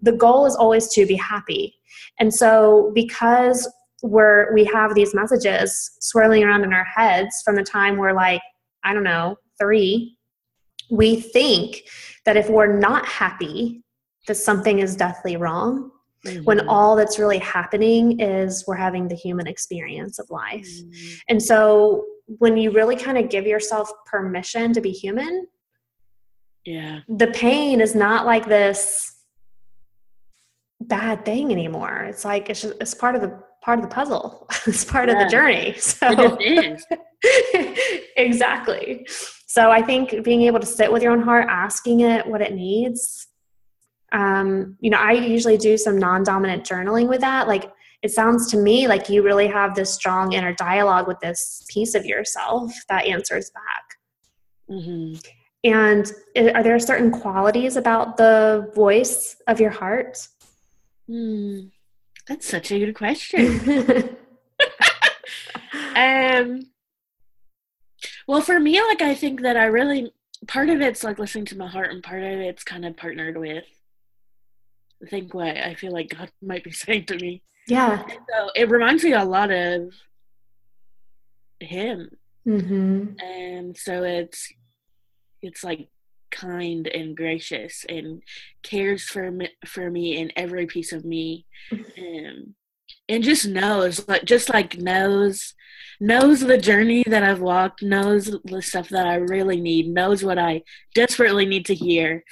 the 0.03 0.13
goal 0.13 0.47
is 0.47 0.57
always 0.57 0.89
to 0.89 1.07
be 1.07 1.17
happy. 1.17 1.77
And 2.19 2.33
so 2.33 2.93
because 2.95 3.71
we're 4.03 4.53
we 4.55 4.65
have 4.65 4.95
these 4.95 5.15
messages 5.15 5.91
swirling 6.01 6.45
around 6.45 6.65
in 6.65 6.73
our 6.73 6.85
heads 6.85 7.43
from 7.45 7.57
the 7.57 7.63
time 7.63 7.97
we're 7.97 8.13
like, 8.13 8.43
I 8.85 8.95
don't 8.95 9.05
know, 9.05 9.37
three, 9.59 10.17
we 10.91 11.21
think 11.21 11.83
that 12.25 12.37
if 12.37 12.49
we're 12.49 12.79
not 12.79 13.07
happy, 13.07 13.83
that 14.27 14.37
something 14.37 14.79
is 14.79 14.97
deathly 14.97 15.37
wrong. 15.37 15.91
Mm-hmm. 16.27 16.45
When 16.45 16.69
all 16.69 16.97
that's 16.97 17.19
really 17.19 17.39
happening 17.39 18.21
is 18.21 18.65
we're 18.67 18.75
having 18.75 19.09
the 19.09 19.15
human 19.15 19.47
experience 19.47 20.19
of 20.19 20.29
life. 20.31 20.69
Mm-hmm. 20.69 21.15
And 21.31 21.43
so 21.43 22.05
when 22.27 22.59
you 22.59 22.71
really 22.73 22.97
kind 22.97 23.17
of 23.17 23.31
give 23.31 23.47
yourself 23.47 23.91
permission 24.05 24.75
to 24.75 24.81
be 24.83 24.91
human, 24.91 25.47
yeah. 26.67 27.01
The 27.09 27.29
pain 27.29 27.81
is 27.81 27.95
not 27.95 28.27
like 28.27 28.47
this 28.47 29.17
bad 30.81 31.25
thing 31.25 31.53
anymore. 31.53 32.07
It's 32.09 32.25
like 32.25 32.51
it's 32.51 32.61
just, 32.63 32.75
it's 32.81 32.95
part 32.95 33.15
of 33.15 33.23
the 33.23 33.43
part 33.63 33.79
of 33.79 33.85
the 33.85 33.95
puzzle. 33.95 34.49
it's 34.67 34.85
part 34.85 35.09
yeah. 35.09 35.15
of 35.15 35.25
the 35.25 35.31
journey. 35.31 35.77
So 35.81 36.39
exactly. 38.17 39.07
So 39.47 39.71
I 39.71 39.83
think 39.83 40.23
being 40.25 40.43
able 40.43 40.61
to 40.61 40.67
sit 40.67 40.91
with 40.91 41.03
your 41.03 41.13
own 41.13 41.21
heart, 41.21 41.47
asking 41.49 42.01
it 42.01 42.27
what 42.27 42.41
it 42.41 42.55
needs. 42.55 43.27
Um, 44.13 44.77
you 44.81 44.91
know, 44.91 44.99
I 44.99 45.13
usually 45.13 45.59
do 45.59 45.77
some 45.77 45.99
non-dominant 45.99 46.65
journaling 46.65 47.09
with 47.09 47.21
that. 47.21 47.47
Like 47.47 47.71
it 48.03 48.11
sounds 48.11 48.51
to 48.53 48.57
me 48.57 48.89
like 48.89 49.09
you 49.09 49.23
really 49.23 49.47
have 49.49 49.75
this 49.75 49.93
strong 49.93 50.33
inner 50.33 50.55
dialogue 50.55 51.07
with 51.07 51.21
this 51.21 51.65
piece 51.69 51.95
of 51.95 52.07
yourself 52.07 52.73
that 52.89 53.05
answers 53.05 53.51
back. 53.51 54.77
Mm-hmm. 54.77 55.19
And 55.63 56.13
are 56.55 56.63
there 56.63 56.79
certain 56.79 57.11
qualities 57.11 57.77
about 57.77 58.17
the 58.17 58.71
voice 58.75 59.37
of 59.47 59.61
your 59.61 59.71
heart? 59.71 60.27
Hmm. 61.07 61.67
That's 62.31 62.47
such 62.47 62.71
a 62.71 62.79
good 62.79 62.95
question. 62.95 63.59
um, 65.97 66.61
well, 68.29 68.41
for 68.41 68.61
me, 68.61 68.81
like 68.81 69.03
I 69.03 69.17
think 69.17 69.41
that 69.41 69.57
I 69.57 69.65
really 69.65 70.13
part 70.47 70.69
of 70.71 70.81
it's 70.81 71.03
like 71.03 71.19
listening 71.19 71.47
to 71.47 71.59
my 71.59 71.67
heart, 71.67 71.91
and 71.91 72.05
part 72.05 72.23
of 72.23 72.39
it's 72.39 72.63
kind 72.63 72.87
of 72.87 72.97
partnered 72.97 73.37
with. 73.37 73.65
I 75.05 75.09
think 75.09 75.35
what 75.35 75.57
I 75.57 75.75
feel 75.75 75.91
like 75.93 76.17
God 76.17 76.31
might 76.41 76.63
be 76.63 76.71
saying 76.71 77.07
to 77.07 77.17
me. 77.17 77.43
Yeah. 77.67 78.01
And 78.01 78.13
so 78.13 78.51
it 78.55 78.71
reminds 78.71 79.03
me 79.03 79.13
a 79.13 79.25
lot 79.25 79.51
of 79.51 79.93
Him, 81.59 82.11
mm-hmm. 82.47 83.19
and 83.19 83.77
so 83.77 84.05
it's 84.05 84.53
it's 85.43 85.65
like 85.65 85.89
kind 86.31 86.87
and 86.87 87.17
gracious 87.17 87.85
and 87.89 88.23
cares 88.63 89.05
for 89.05 89.31
me, 89.31 89.49
for 89.67 89.91
me 89.91 90.21
and 90.21 90.33
every 90.37 90.67
piece 90.67 90.93
of 90.93 91.05
me. 91.05 91.47
And 91.71 92.55
and 93.09 93.25
just 93.25 93.47
knows 93.47 94.07
like 94.09 94.25
just 94.25 94.49
like 94.51 94.79
knows 94.79 95.55
knows 96.01 96.41
the 96.41 96.59
journey 96.59 97.05
that 97.07 97.23
I've 97.23 97.41
walked 97.41 97.83
knows 97.83 98.35
the 98.45 98.63
stuff 98.63 98.89
that 98.91 99.07
I 99.07 99.17
really 99.17 99.61
need 99.61 99.89
knows 99.89 100.25
what 100.25 100.39
I 100.39 100.63
desperately 100.95 101.45
need 101.45 101.67
to 101.67 101.75
hear. 101.75 102.25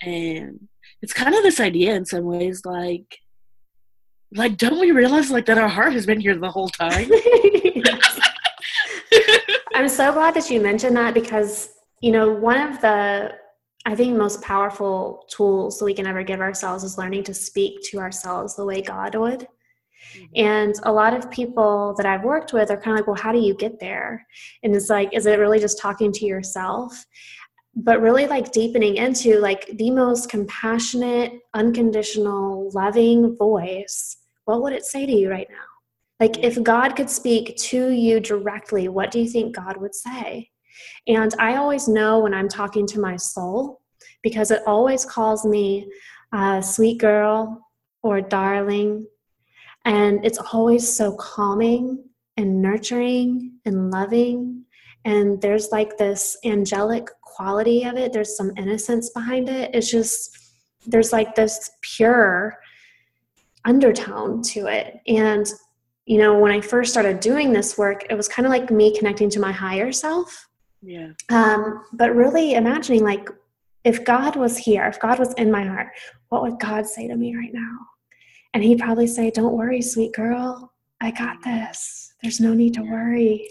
And 0.00 0.68
it's 1.02 1.12
kind 1.12 1.34
of 1.34 1.42
this 1.42 1.60
idea 1.60 1.94
in 1.94 2.04
some 2.04 2.24
ways 2.24 2.62
like 2.64 3.18
like 4.34 4.56
don't 4.56 4.80
we 4.80 4.90
realize 4.90 5.30
like 5.30 5.46
that 5.46 5.58
our 5.58 5.68
heart 5.68 5.92
has 5.94 6.06
been 6.06 6.20
here 6.20 6.36
the 6.36 6.50
whole 6.50 6.68
time? 6.68 7.10
I'm 9.74 9.88
so 9.88 10.12
glad 10.12 10.34
that 10.34 10.50
you 10.50 10.60
mentioned 10.60 10.96
that 10.96 11.14
because 11.14 11.70
you 12.00 12.12
know 12.12 12.30
one 12.30 12.60
of 12.60 12.80
the 12.80 13.32
I 13.86 13.94
think 13.94 14.12
the 14.12 14.18
most 14.18 14.42
powerful 14.42 15.24
tools 15.28 15.78
that 15.78 15.84
we 15.84 15.94
can 15.94 16.08
ever 16.08 16.24
give 16.24 16.40
ourselves 16.40 16.82
is 16.82 16.98
learning 16.98 17.22
to 17.24 17.34
speak 17.34 17.82
to 17.90 17.98
ourselves 17.98 18.56
the 18.56 18.64
way 18.64 18.82
God 18.82 19.14
would. 19.14 19.46
Mm-hmm. 20.12 20.24
And 20.34 20.74
a 20.82 20.92
lot 20.92 21.14
of 21.14 21.30
people 21.30 21.94
that 21.96 22.04
I've 22.04 22.24
worked 22.24 22.52
with 22.52 22.70
are 22.70 22.76
kind 22.76 22.94
of 22.94 23.00
like, 23.00 23.06
well, 23.06 23.22
how 23.22 23.30
do 23.30 23.38
you 23.38 23.54
get 23.54 23.78
there? 23.78 24.26
And 24.64 24.74
it's 24.74 24.90
like, 24.90 25.14
is 25.14 25.26
it 25.26 25.38
really 25.38 25.60
just 25.60 25.78
talking 25.78 26.10
to 26.12 26.26
yourself? 26.26 27.06
But 27.76 28.00
really, 28.00 28.26
like 28.26 28.50
deepening 28.50 28.96
into 28.96 29.38
like 29.38 29.70
the 29.76 29.90
most 29.90 30.30
compassionate, 30.30 31.32
unconditional, 31.54 32.70
loving 32.74 33.36
voice. 33.36 34.16
What 34.46 34.62
would 34.62 34.72
it 34.72 34.84
say 34.84 35.06
to 35.06 35.12
you 35.12 35.30
right 35.30 35.48
now? 35.48 35.56
Like, 36.18 36.38
if 36.38 36.60
God 36.62 36.96
could 36.96 37.10
speak 37.10 37.56
to 37.56 37.90
you 37.90 38.18
directly, 38.18 38.88
what 38.88 39.10
do 39.10 39.20
you 39.20 39.28
think 39.28 39.54
God 39.54 39.76
would 39.76 39.94
say? 39.94 40.50
And 41.06 41.34
I 41.38 41.56
always 41.56 41.88
know 41.88 42.20
when 42.20 42.34
I'm 42.34 42.48
talking 42.48 42.86
to 42.88 43.00
my 43.00 43.16
soul 43.16 43.80
because 44.22 44.50
it 44.50 44.62
always 44.66 45.04
calls 45.04 45.44
me 45.44 45.88
uh, 46.32 46.60
sweet 46.60 46.98
girl 46.98 47.60
or 48.02 48.20
darling. 48.20 49.06
And 49.84 50.24
it's 50.24 50.38
always 50.52 50.96
so 50.96 51.14
calming 51.16 52.04
and 52.36 52.60
nurturing 52.60 53.58
and 53.64 53.90
loving. 53.90 54.64
And 55.04 55.40
there's 55.40 55.70
like 55.70 55.96
this 55.96 56.36
angelic 56.44 57.08
quality 57.22 57.84
of 57.84 57.96
it, 57.96 58.12
there's 58.12 58.36
some 58.36 58.52
innocence 58.56 59.10
behind 59.10 59.48
it. 59.48 59.70
It's 59.74 59.90
just, 59.90 60.36
there's 60.86 61.12
like 61.12 61.34
this 61.34 61.70
pure 61.82 62.58
undertone 63.64 64.42
to 64.42 64.66
it. 64.66 65.00
And 65.06 65.46
you 66.06 66.18
know, 66.18 66.38
when 66.38 66.52
I 66.52 66.60
first 66.60 66.92
started 66.92 67.20
doing 67.20 67.52
this 67.52 67.76
work, 67.76 68.06
it 68.08 68.14
was 68.14 68.28
kind 68.28 68.46
of 68.46 68.50
like 68.50 68.70
me 68.70 68.96
connecting 68.96 69.28
to 69.30 69.40
my 69.40 69.50
higher 69.52 69.90
self. 69.90 70.48
Yeah. 70.86 71.08
Um, 71.30 71.82
but 71.92 72.14
really 72.14 72.54
imagining 72.54 73.02
like 73.02 73.28
if 73.84 74.04
God 74.04 74.36
was 74.36 74.56
here, 74.56 74.86
if 74.86 75.00
God 75.00 75.18
was 75.18 75.34
in 75.34 75.50
my 75.50 75.64
heart, 75.64 75.88
what 76.28 76.42
would 76.42 76.60
God 76.60 76.86
say 76.86 77.08
to 77.08 77.16
me 77.16 77.36
right 77.36 77.52
now? 77.52 77.76
And 78.54 78.62
he'd 78.62 78.78
probably 78.78 79.08
say, 79.08 79.30
Don't 79.30 79.56
worry, 79.56 79.82
sweet 79.82 80.12
girl. 80.12 80.72
I 81.00 81.10
got 81.10 81.42
this. 81.42 82.14
There's 82.22 82.40
no 82.40 82.54
need 82.54 82.74
to 82.74 82.82
worry. 82.82 83.50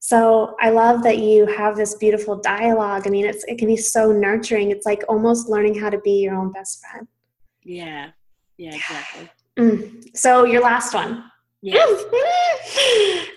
So 0.00 0.56
I 0.60 0.70
love 0.70 1.02
that 1.04 1.18
you 1.18 1.46
have 1.46 1.76
this 1.76 1.94
beautiful 1.94 2.36
dialogue. 2.36 3.06
I 3.06 3.10
mean, 3.10 3.24
it's 3.24 3.44
it 3.44 3.58
can 3.58 3.68
be 3.68 3.76
so 3.76 4.10
nurturing. 4.10 4.72
It's 4.72 4.84
like 4.84 5.04
almost 5.08 5.48
learning 5.48 5.78
how 5.78 5.90
to 5.90 5.98
be 6.00 6.20
your 6.20 6.34
own 6.34 6.50
best 6.50 6.80
friend. 6.80 7.06
Yeah. 7.62 8.10
Yeah, 8.56 8.74
exactly. 8.74 9.30
Mm. 9.58 10.16
So 10.16 10.44
your 10.44 10.62
last 10.62 10.94
one. 10.94 11.24
Yeah. 11.62 11.84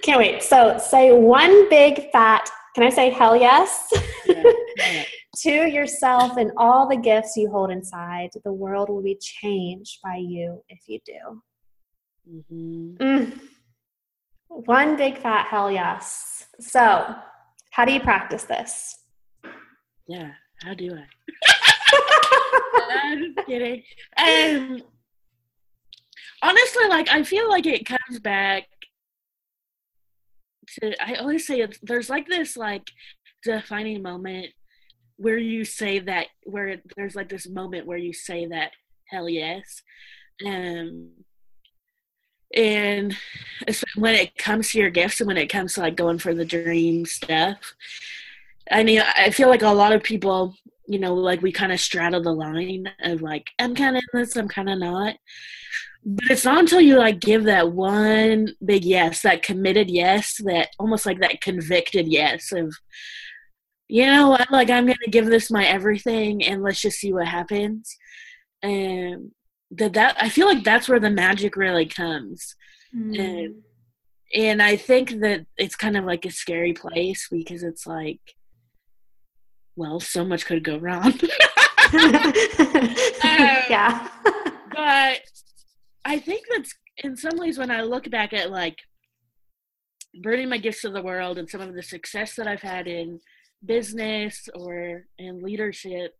Can't 0.03 0.19
wait. 0.19 0.43
So 0.43 0.77
say 0.77 1.11
one 1.11 1.67
big 1.67 2.11
fat 2.11 2.47
can 2.73 2.83
I 2.83 2.89
say 2.89 3.09
hell 3.09 3.35
yes? 3.35 3.91
Yeah. 4.25 4.43
Yeah. 4.77 5.03
to 5.37 5.49
yourself 5.49 6.37
and 6.37 6.51
all 6.57 6.87
the 6.87 6.97
gifts 6.97 7.37
you 7.37 7.49
hold 7.49 7.71
inside. 7.71 8.31
The 8.43 8.51
world 8.51 8.89
will 8.89 9.01
be 9.01 9.15
changed 9.15 9.99
by 10.03 10.17
you 10.17 10.63
if 10.69 10.81
you 10.87 10.99
do. 11.05 11.41
Mm-hmm. 12.29 13.03
Mm. 13.03 13.39
One 14.47 14.97
big 14.97 15.17
fat 15.17 15.47
hell 15.47 15.71
yes. 15.71 16.45
So, 16.59 17.15
how 17.71 17.85
do 17.85 17.93
you 17.93 18.01
practice 18.01 18.43
this? 18.43 18.99
Yeah, 20.07 20.31
how 20.61 20.73
do 20.73 20.93
I? 20.93 21.05
I'm 23.03 23.33
just 23.33 23.47
kidding. 23.47 23.83
Um, 24.17 24.83
honestly, 26.41 26.87
like 26.89 27.09
I 27.09 27.23
feel 27.23 27.49
like 27.49 27.65
it 27.65 27.85
comes 27.85 28.19
back 28.19 28.67
to 30.79 30.93
I 31.03 31.15
always 31.15 31.45
say 31.45 31.61
it's, 31.61 31.79
there's 31.81 32.09
like 32.09 32.27
this 32.27 32.57
like 32.57 32.89
defining 33.43 34.01
moment 34.01 34.47
where 35.17 35.37
you 35.37 35.65
say 35.65 35.99
that 35.99 36.27
where 36.43 36.81
there's 36.95 37.15
like 37.15 37.29
this 37.29 37.47
moment 37.47 37.85
where 37.85 37.97
you 37.97 38.13
say 38.13 38.47
that 38.47 38.71
hell 39.09 39.29
yes. 39.29 39.81
Um 40.45 41.11
and 42.53 43.15
when 43.95 44.15
it 44.15 44.37
comes 44.37 44.69
to 44.69 44.79
your 44.79 44.89
gifts 44.89 45.21
and 45.21 45.27
when 45.27 45.37
it 45.37 45.47
comes 45.47 45.73
to 45.73 45.81
like 45.81 45.95
going 45.95 46.17
for 46.17 46.33
the 46.33 46.45
dream 46.45 47.05
stuff 47.05 47.73
i 48.71 48.83
mean 48.83 49.01
i 49.15 49.29
feel 49.29 49.47
like 49.47 49.61
a 49.61 49.69
lot 49.69 49.93
of 49.93 50.03
people 50.03 50.53
you 50.87 50.99
know 50.99 51.13
like 51.13 51.41
we 51.41 51.51
kind 51.51 51.71
of 51.71 51.79
straddle 51.79 52.21
the 52.21 52.33
line 52.33 52.89
of 53.03 53.21
like 53.21 53.49
i'm 53.59 53.75
kind 53.75 53.95
of 53.95 54.03
in 54.13 54.19
this 54.19 54.35
i'm 54.35 54.47
kind 54.47 54.69
of 54.69 54.79
not 54.79 55.15
but 56.03 56.31
it's 56.31 56.45
not 56.45 56.59
until 56.59 56.81
you 56.81 56.97
like 56.97 57.19
give 57.19 57.43
that 57.43 57.71
one 57.71 58.49
big 58.65 58.83
yes 58.83 59.21
that 59.21 59.43
committed 59.43 59.89
yes 59.89 60.35
that 60.43 60.69
almost 60.79 61.05
like 61.05 61.19
that 61.19 61.41
convicted 61.41 62.07
yes 62.07 62.51
of 62.51 62.73
you 63.91 64.05
know 64.05 64.29
what, 64.29 64.49
like 64.49 64.69
I'm 64.69 64.85
gonna 64.85 64.95
give 65.09 65.25
this 65.25 65.51
my 65.51 65.65
everything 65.65 66.45
and 66.45 66.63
let's 66.63 66.79
just 66.79 66.97
see 66.97 67.11
what 67.11 67.27
happens. 67.27 67.97
And 68.63 69.31
that 69.71 69.91
that 69.93 70.15
I 70.17 70.29
feel 70.29 70.47
like 70.47 70.63
that's 70.63 70.87
where 70.87 70.99
the 70.99 71.09
magic 71.09 71.57
really 71.57 71.85
comes. 71.85 72.55
Mm. 72.95 73.19
And 73.19 73.55
and 74.33 74.61
I 74.61 74.77
think 74.77 75.19
that 75.19 75.45
it's 75.57 75.75
kind 75.75 75.97
of 75.97 76.05
like 76.05 76.25
a 76.25 76.31
scary 76.31 76.71
place 76.71 77.27
because 77.29 77.63
it's 77.63 77.85
like 77.85 78.21
well, 79.75 79.99
so 79.99 80.23
much 80.23 80.45
could 80.45 80.63
go 80.63 80.77
wrong. 80.77 81.03
um, 81.93 82.23
yeah. 83.23 84.07
but 84.73 85.19
I 86.05 86.19
think 86.19 86.45
that's 86.49 86.73
in 86.97 87.15
some 87.15 87.37
ways 87.37 87.57
when 87.57 87.71
I 87.71 87.81
look 87.81 88.09
back 88.09 88.33
at 88.33 88.51
like 88.51 88.77
burning 90.21 90.49
my 90.49 90.57
gifts 90.57 90.81
to 90.81 90.89
the 90.89 91.01
world 91.01 91.37
and 91.37 91.49
some 91.49 91.61
of 91.61 91.73
the 91.73 91.83
success 91.83 92.35
that 92.35 92.47
I've 92.47 92.61
had 92.61 92.87
in 92.87 93.19
business 93.63 94.49
or 94.55 95.05
in 95.17 95.41
leadership 95.41 96.15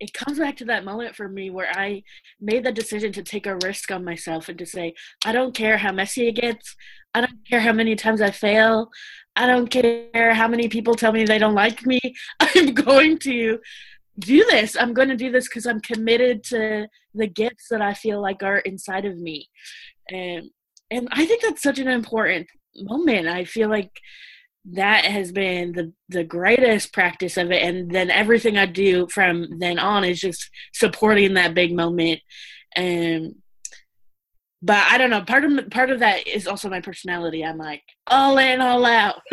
it 0.00 0.14
comes 0.14 0.38
back 0.38 0.56
to 0.56 0.64
that 0.66 0.84
moment 0.84 1.16
for 1.16 1.28
me 1.28 1.50
where 1.50 1.70
I 1.76 2.02
made 2.40 2.64
the 2.64 2.72
decision 2.72 3.12
to 3.12 3.22
take 3.22 3.46
a 3.46 3.58
risk 3.64 3.90
on 3.90 4.04
myself 4.04 4.48
and 4.48 4.58
to 4.58 4.66
say, 4.66 4.94
I 5.24 5.32
don't 5.32 5.54
care 5.54 5.76
how 5.76 5.92
messy 5.92 6.28
it 6.28 6.36
gets. 6.36 6.76
I 7.14 7.20
don't 7.20 7.48
care 7.48 7.60
how 7.60 7.72
many 7.72 7.96
times 7.96 8.20
I 8.20 8.30
fail. 8.30 8.90
I 9.34 9.46
don't 9.46 9.68
care 9.68 10.34
how 10.34 10.46
many 10.46 10.68
people 10.68 10.94
tell 10.94 11.12
me 11.12 11.24
they 11.24 11.38
don't 11.38 11.54
like 11.54 11.84
me. 11.84 12.00
I'm 12.40 12.74
going 12.74 13.18
to 13.20 13.58
do 14.18 14.44
this. 14.50 14.76
I'm 14.76 14.94
going 14.94 15.08
to 15.08 15.16
do 15.16 15.30
this 15.30 15.48
because 15.48 15.66
I'm 15.66 15.80
committed 15.80 16.42
to 16.44 16.88
the 17.14 17.26
gifts 17.26 17.68
that 17.70 17.82
I 17.82 17.94
feel 17.94 18.20
like 18.20 18.42
are 18.42 18.58
inside 18.58 19.04
of 19.04 19.18
me. 19.18 19.48
And, 20.10 20.50
and 20.90 21.08
I 21.12 21.26
think 21.26 21.42
that's 21.42 21.62
such 21.62 21.78
an 21.78 21.88
important 21.88 22.48
moment. 22.76 23.28
I 23.28 23.44
feel 23.44 23.68
like 23.68 23.92
that 24.72 25.04
has 25.04 25.32
been 25.32 25.72
the 25.72 25.92
the 26.08 26.24
greatest 26.24 26.92
practice 26.92 27.36
of 27.36 27.50
it 27.50 27.62
and 27.62 27.90
then 27.90 28.10
everything 28.10 28.58
i 28.58 28.66
do 28.66 29.06
from 29.08 29.46
then 29.60 29.78
on 29.78 30.04
is 30.04 30.20
just 30.20 30.50
supporting 30.74 31.34
that 31.34 31.54
big 31.54 31.74
moment 31.74 32.20
and 32.76 33.34
but 34.60 34.84
i 34.90 34.98
don't 34.98 35.10
know 35.10 35.22
part 35.22 35.44
of 35.44 35.70
part 35.70 35.90
of 35.90 36.00
that 36.00 36.26
is 36.26 36.46
also 36.46 36.68
my 36.68 36.80
personality 36.80 37.44
i'm 37.44 37.56
like 37.56 37.82
all 38.08 38.36
in 38.36 38.60
all 38.60 38.84
out 38.84 39.20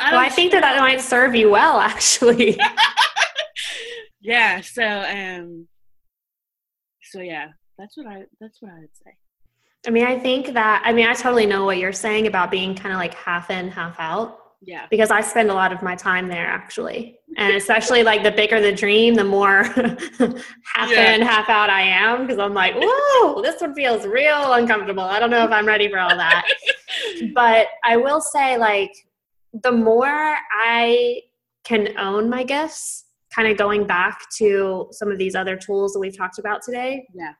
I, 0.00 0.12
well, 0.12 0.20
I 0.20 0.28
think 0.28 0.52
that 0.52 0.60
that 0.60 0.78
might 0.78 1.00
serve 1.00 1.34
you 1.34 1.50
well 1.50 1.80
actually 1.80 2.58
yeah 4.20 4.60
so 4.60 4.84
um 4.84 5.66
so 7.02 7.20
yeah 7.20 7.48
that's 7.78 7.96
what 7.96 8.06
i 8.06 8.24
that's 8.40 8.60
what 8.60 8.72
i 8.72 8.80
would 8.80 8.96
say 9.04 9.12
I 9.86 9.90
mean, 9.90 10.04
I 10.04 10.18
think 10.18 10.54
that, 10.54 10.82
I 10.84 10.92
mean, 10.92 11.06
I 11.06 11.14
totally 11.14 11.46
know 11.46 11.64
what 11.64 11.78
you're 11.78 11.92
saying 11.92 12.26
about 12.26 12.50
being 12.50 12.74
kind 12.74 12.92
of 12.92 12.98
like 12.98 13.14
half 13.14 13.50
in, 13.50 13.68
half 13.68 13.96
out. 13.98 14.38
Yeah. 14.60 14.86
Because 14.90 15.12
I 15.12 15.20
spend 15.20 15.50
a 15.50 15.54
lot 15.54 15.72
of 15.72 15.82
my 15.82 15.94
time 15.94 16.26
there 16.26 16.46
actually. 16.46 17.18
And 17.36 17.54
especially 17.56 18.02
like 18.02 18.24
the 18.24 18.32
bigger 18.32 18.60
the 18.60 18.72
dream, 18.72 19.14
the 19.14 19.24
more 19.24 19.62
half 19.64 20.90
yeah. 20.90 21.14
in, 21.14 21.22
half 21.22 21.48
out 21.48 21.70
I 21.70 21.82
am. 21.82 22.26
Because 22.26 22.40
I'm 22.40 22.54
like, 22.54 22.74
whoa, 22.76 23.40
this 23.40 23.60
one 23.60 23.74
feels 23.74 24.04
real 24.04 24.52
uncomfortable. 24.54 25.04
I 25.04 25.20
don't 25.20 25.30
know 25.30 25.44
if 25.44 25.52
I'm 25.52 25.66
ready 25.66 25.88
for 25.88 26.00
all 26.00 26.08
that. 26.08 26.44
but 27.34 27.68
I 27.84 27.96
will 27.96 28.20
say, 28.20 28.58
like, 28.58 28.92
the 29.62 29.72
more 29.72 30.36
I 30.50 31.22
can 31.62 31.96
own 31.98 32.28
my 32.28 32.42
gifts, 32.42 33.04
kind 33.34 33.48
of 33.48 33.56
going 33.56 33.86
back 33.86 34.20
to 34.38 34.88
some 34.92 35.10
of 35.10 35.18
these 35.18 35.34
other 35.34 35.56
tools 35.56 35.92
that 35.92 36.00
we've 36.00 36.16
talked 36.16 36.38
about 36.38 36.62
today. 36.62 37.06
Yeah 37.14 37.32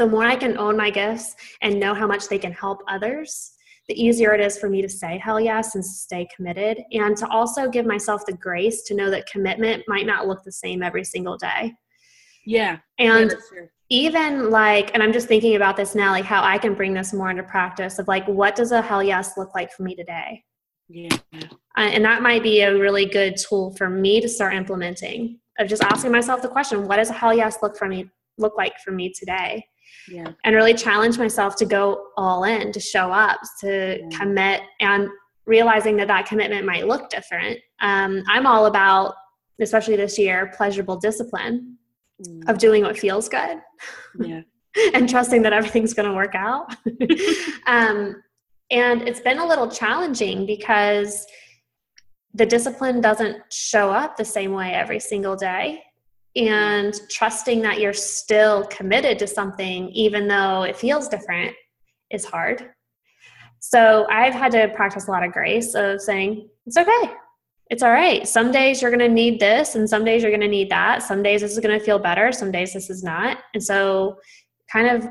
the 0.00 0.06
more 0.06 0.24
I 0.24 0.34
can 0.34 0.56
own 0.56 0.78
my 0.78 0.88
gifts 0.88 1.36
and 1.60 1.78
know 1.78 1.92
how 1.92 2.06
much 2.06 2.26
they 2.26 2.38
can 2.38 2.52
help 2.52 2.82
others, 2.88 3.52
the 3.86 4.02
easier 4.02 4.32
it 4.32 4.40
is 4.40 4.58
for 4.58 4.70
me 4.70 4.80
to 4.80 4.88
say 4.88 5.18
hell 5.18 5.38
yes 5.38 5.74
and 5.74 5.84
stay 5.84 6.26
committed. 6.34 6.82
And 6.92 7.14
to 7.18 7.28
also 7.28 7.68
give 7.68 7.84
myself 7.84 8.24
the 8.24 8.32
grace 8.32 8.82
to 8.84 8.94
know 8.94 9.10
that 9.10 9.26
commitment 9.26 9.84
might 9.88 10.06
not 10.06 10.26
look 10.26 10.42
the 10.42 10.52
same 10.52 10.82
every 10.82 11.04
single 11.04 11.36
day. 11.36 11.74
Yeah. 12.46 12.78
And 12.98 13.34
yeah, 13.54 13.62
even 13.90 14.50
like, 14.50 14.90
and 14.94 15.02
I'm 15.02 15.12
just 15.12 15.28
thinking 15.28 15.56
about 15.56 15.76
this 15.76 15.94
now, 15.94 16.12
like 16.12 16.24
how 16.24 16.42
I 16.42 16.56
can 16.56 16.72
bring 16.72 16.94
this 16.94 17.12
more 17.12 17.30
into 17.30 17.42
practice 17.42 17.98
of 17.98 18.08
like, 18.08 18.26
what 18.26 18.56
does 18.56 18.72
a 18.72 18.80
hell 18.80 19.02
yes 19.02 19.36
look 19.36 19.54
like 19.54 19.70
for 19.70 19.82
me 19.82 19.94
today? 19.94 20.42
Yeah. 20.90 21.16
And 21.76 22.04
that 22.04 22.22
might 22.22 22.42
be 22.42 22.60
a 22.60 22.76
really 22.76 23.06
good 23.06 23.36
tool 23.36 23.74
for 23.76 23.88
me 23.88 24.20
to 24.20 24.28
start 24.28 24.54
implementing 24.54 25.38
of 25.58 25.68
just 25.68 25.82
asking 25.82 26.12
myself 26.12 26.42
the 26.42 26.48
question, 26.48 26.86
what 26.86 26.96
does 26.96 27.10
a 27.10 27.14
hell 27.14 27.34
yes 27.34 27.58
look 27.62 27.76
for 27.76 27.86
me 27.86 28.10
look 28.38 28.56
like 28.56 28.78
for 28.80 28.90
me 28.90 29.12
today? 29.12 29.64
yeah. 30.08 30.26
and 30.44 30.54
really 30.54 30.74
challenge 30.74 31.18
myself 31.18 31.56
to 31.56 31.66
go 31.66 32.06
all 32.16 32.44
in, 32.44 32.72
to 32.72 32.80
show 32.80 33.10
up, 33.10 33.40
to 33.60 33.98
yeah. 34.00 34.18
commit, 34.18 34.62
and 34.80 35.08
realizing 35.46 35.96
that 35.96 36.08
that 36.08 36.26
commitment 36.26 36.66
might 36.66 36.86
look 36.86 37.10
different. 37.10 37.58
Um, 37.80 38.22
I'm 38.28 38.46
all 38.46 38.66
about, 38.66 39.14
especially 39.60 39.96
this 39.96 40.18
year, 40.18 40.52
pleasurable 40.56 40.96
discipline 40.96 41.76
mm. 42.22 42.48
of 42.48 42.58
doing 42.58 42.82
what 42.82 42.98
feels 42.98 43.28
good. 43.28 43.58
Yeah. 44.18 44.42
and 44.94 45.08
trusting 45.08 45.42
that 45.42 45.52
everything's 45.52 45.94
going 45.94 46.08
to 46.08 46.14
work 46.14 46.34
out. 46.34 46.74
um, 47.66 48.22
and 48.70 49.08
it's 49.08 49.20
been 49.20 49.38
a 49.38 49.46
little 49.46 49.68
challenging 49.68 50.46
because 50.46 51.26
the 52.34 52.46
discipline 52.46 53.00
doesn't 53.00 53.42
show 53.52 53.90
up 53.90 54.16
the 54.16 54.24
same 54.24 54.52
way 54.52 54.72
every 54.72 55.00
single 55.00 55.36
day. 55.36 55.82
And 56.36 56.94
trusting 57.10 57.60
that 57.62 57.80
you're 57.80 57.92
still 57.92 58.64
committed 58.66 59.18
to 59.18 59.26
something 59.26 59.88
even 59.90 60.28
though 60.28 60.62
it 60.62 60.76
feels 60.76 61.08
different 61.08 61.54
is 62.10 62.24
hard. 62.24 62.70
So 63.58 64.06
i've 64.08 64.32
had 64.32 64.52
to 64.52 64.68
practice 64.68 65.08
a 65.08 65.10
lot 65.10 65.24
of 65.24 65.32
grace 65.32 65.74
of 65.74 66.00
saying 66.00 66.48
it's 66.66 66.76
okay. 66.76 67.14
It's 67.68 67.82
all 67.82 67.90
right. 67.90 68.26
Some 68.26 68.50
days 68.50 68.80
you're 68.80 68.90
going 68.90 69.00
to 69.00 69.08
need 69.08 69.38
this 69.38 69.74
and 69.74 69.88
some 69.88 70.04
days 70.04 70.22
you're 70.22 70.30
going 70.30 70.40
to 70.40 70.48
need 70.48 70.70
that. 70.70 71.02
Some 71.02 71.22
days 71.22 71.40
this 71.40 71.52
is 71.52 71.60
going 71.60 71.78
to 71.78 71.84
feel 71.84 71.98
better. 71.98 72.32
Some 72.32 72.50
days 72.50 72.72
this 72.72 72.90
is 72.90 73.02
not. 73.02 73.38
And 73.54 73.62
so 73.62 74.18
kind 74.72 74.88
of 74.88 75.08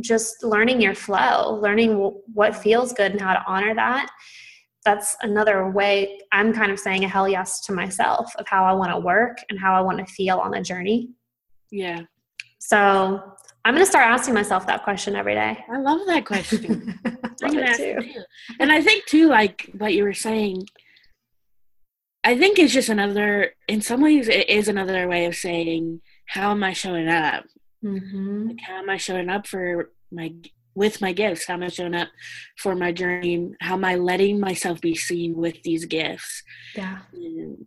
just 0.00 0.42
learning 0.42 0.80
your 0.80 0.94
flow 0.94 1.58
learning 1.62 1.94
what 2.32 2.56
feels 2.56 2.92
good 2.92 3.12
and 3.12 3.20
how 3.20 3.32
to 3.32 3.42
honor 3.46 3.74
that 3.74 4.10
that's 4.84 5.16
another 5.22 5.70
way 5.70 6.20
I'm 6.30 6.52
kind 6.52 6.70
of 6.70 6.78
saying 6.78 7.04
a 7.04 7.08
hell 7.08 7.28
yes 7.28 7.60
to 7.62 7.72
myself 7.72 8.34
of 8.36 8.46
how 8.46 8.64
I 8.64 8.72
want 8.72 8.92
to 8.92 8.98
work 8.98 9.38
and 9.48 9.58
how 9.58 9.74
I 9.74 9.80
want 9.80 9.98
to 9.98 10.12
feel 10.12 10.38
on 10.38 10.50
the 10.50 10.60
journey. 10.60 11.08
Yeah. 11.70 12.02
So 12.58 13.22
I'm 13.64 13.74
going 13.74 13.84
to 13.84 13.90
start 13.90 14.06
asking 14.06 14.34
myself 14.34 14.66
that 14.66 14.84
question 14.84 15.16
every 15.16 15.34
day. 15.34 15.58
I 15.70 15.78
love 15.78 16.00
that 16.06 16.26
question. 16.26 16.98
love 17.04 17.54
it 17.54 17.76
too. 17.76 18.00
too. 18.00 18.22
And 18.60 18.70
I 18.70 18.82
think 18.82 19.06
too, 19.06 19.28
like 19.28 19.70
what 19.78 19.94
you 19.94 20.04
were 20.04 20.12
saying, 20.12 20.66
I 22.22 22.38
think 22.38 22.58
it's 22.58 22.72
just 22.72 22.88
another, 22.88 23.52
in 23.68 23.80
some 23.80 24.02
ways, 24.02 24.28
it 24.28 24.48
is 24.48 24.68
another 24.68 25.08
way 25.08 25.26
of 25.26 25.34
saying, 25.34 26.00
how 26.26 26.50
am 26.50 26.62
I 26.62 26.72
showing 26.72 27.08
up? 27.08 27.44
Mm-hmm. 27.84 28.48
Like, 28.48 28.60
how 28.60 28.78
am 28.78 28.90
I 28.90 28.96
showing 28.96 29.28
up 29.28 29.46
for 29.46 29.90
my 30.10 30.32
with 30.74 31.00
my 31.00 31.12
gifts 31.12 31.46
how 31.46 31.54
am 31.54 31.62
i 31.62 31.68
showing 31.68 31.94
up 31.94 32.08
for 32.58 32.74
my 32.74 32.90
journey? 32.92 33.52
how 33.60 33.74
am 33.74 33.84
i 33.84 33.94
letting 33.94 34.40
myself 34.40 34.80
be 34.80 34.94
seen 34.94 35.36
with 35.36 35.62
these 35.62 35.84
gifts 35.84 36.42
yeah 36.76 36.98
and, 37.12 37.64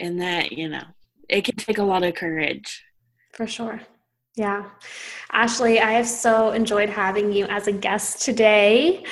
and 0.00 0.20
that 0.20 0.52
you 0.52 0.68
know 0.68 0.84
it 1.28 1.44
can 1.44 1.56
take 1.56 1.78
a 1.78 1.82
lot 1.82 2.02
of 2.02 2.14
courage 2.14 2.82
for 3.34 3.46
sure 3.46 3.80
yeah. 4.38 4.66
Ashley, 5.32 5.80
I 5.80 5.90
have 5.90 6.06
so 6.06 6.52
enjoyed 6.52 6.88
having 6.88 7.32
you 7.32 7.46
as 7.46 7.66
a 7.66 7.72
guest 7.72 8.22
today. 8.22 9.02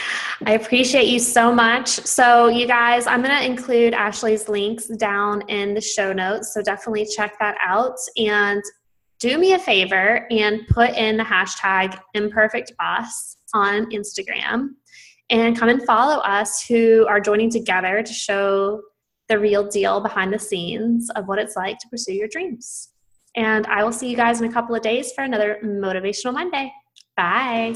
I 0.46 0.52
appreciate 0.52 1.08
you 1.08 1.18
so 1.18 1.52
much. 1.52 1.88
So, 1.88 2.46
you 2.46 2.68
guys, 2.68 3.08
I'm 3.08 3.22
going 3.22 3.36
to 3.36 3.44
include 3.44 3.92
Ashley's 3.92 4.48
links 4.48 4.86
down 4.86 5.42
in 5.48 5.74
the 5.74 5.80
show 5.80 6.12
notes. 6.12 6.54
So, 6.54 6.62
definitely 6.62 7.06
check 7.06 7.34
that 7.40 7.56
out. 7.60 7.96
And 8.16 8.62
do 9.26 9.38
me 9.38 9.54
a 9.54 9.58
favor 9.58 10.24
and 10.30 10.68
put 10.68 10.90
in 10.90 11.16
the 11.16 11.24
hashtag 11.24 11.98
imperfect 12.14 12.72
boss 12.78 13.38
on 13.54 13.90
Instagram 13.90 14.68
and 15.30 15.58
come 15.58 15.68
and 15.68 15.82
follow 15.82 16.18
us 16.18 16.64
who 16.64 17.04
are 17.08 17.18
joining 17.18 17.50
together 17.50 18.04
to 18.04 18.12
show 18.12 18.80
the 19.28 19.36
real 19.36 19.66
deal 19.66 20.00
behind 20.00 20.32
the 20.32 20.38
scenes 20.38 21.10
of 21.16 21.26
what 21.26 21.40
it's 21.40 21.56
like 21.56 21.76
to 21.80 21.88
pursue 21.88 22.14
your 22.14 22.28
dreams. 22.28 22.90
And 23.34 23.66
I 23.66 23.82
will 23.82 23.90
see 23.90 24.08
you 24.08 24.16
guys 24.16 24.40
in 24.40 24.48
a 24.48 24.52
couple 24.52 24.76
of 24.76 24.82
days 24.82 25.10
for 25.12 25.24
another 25.24 25.58
Motivational 25.64 26.32
Monday. 26.32 26.72
Bye. 27.16 27.74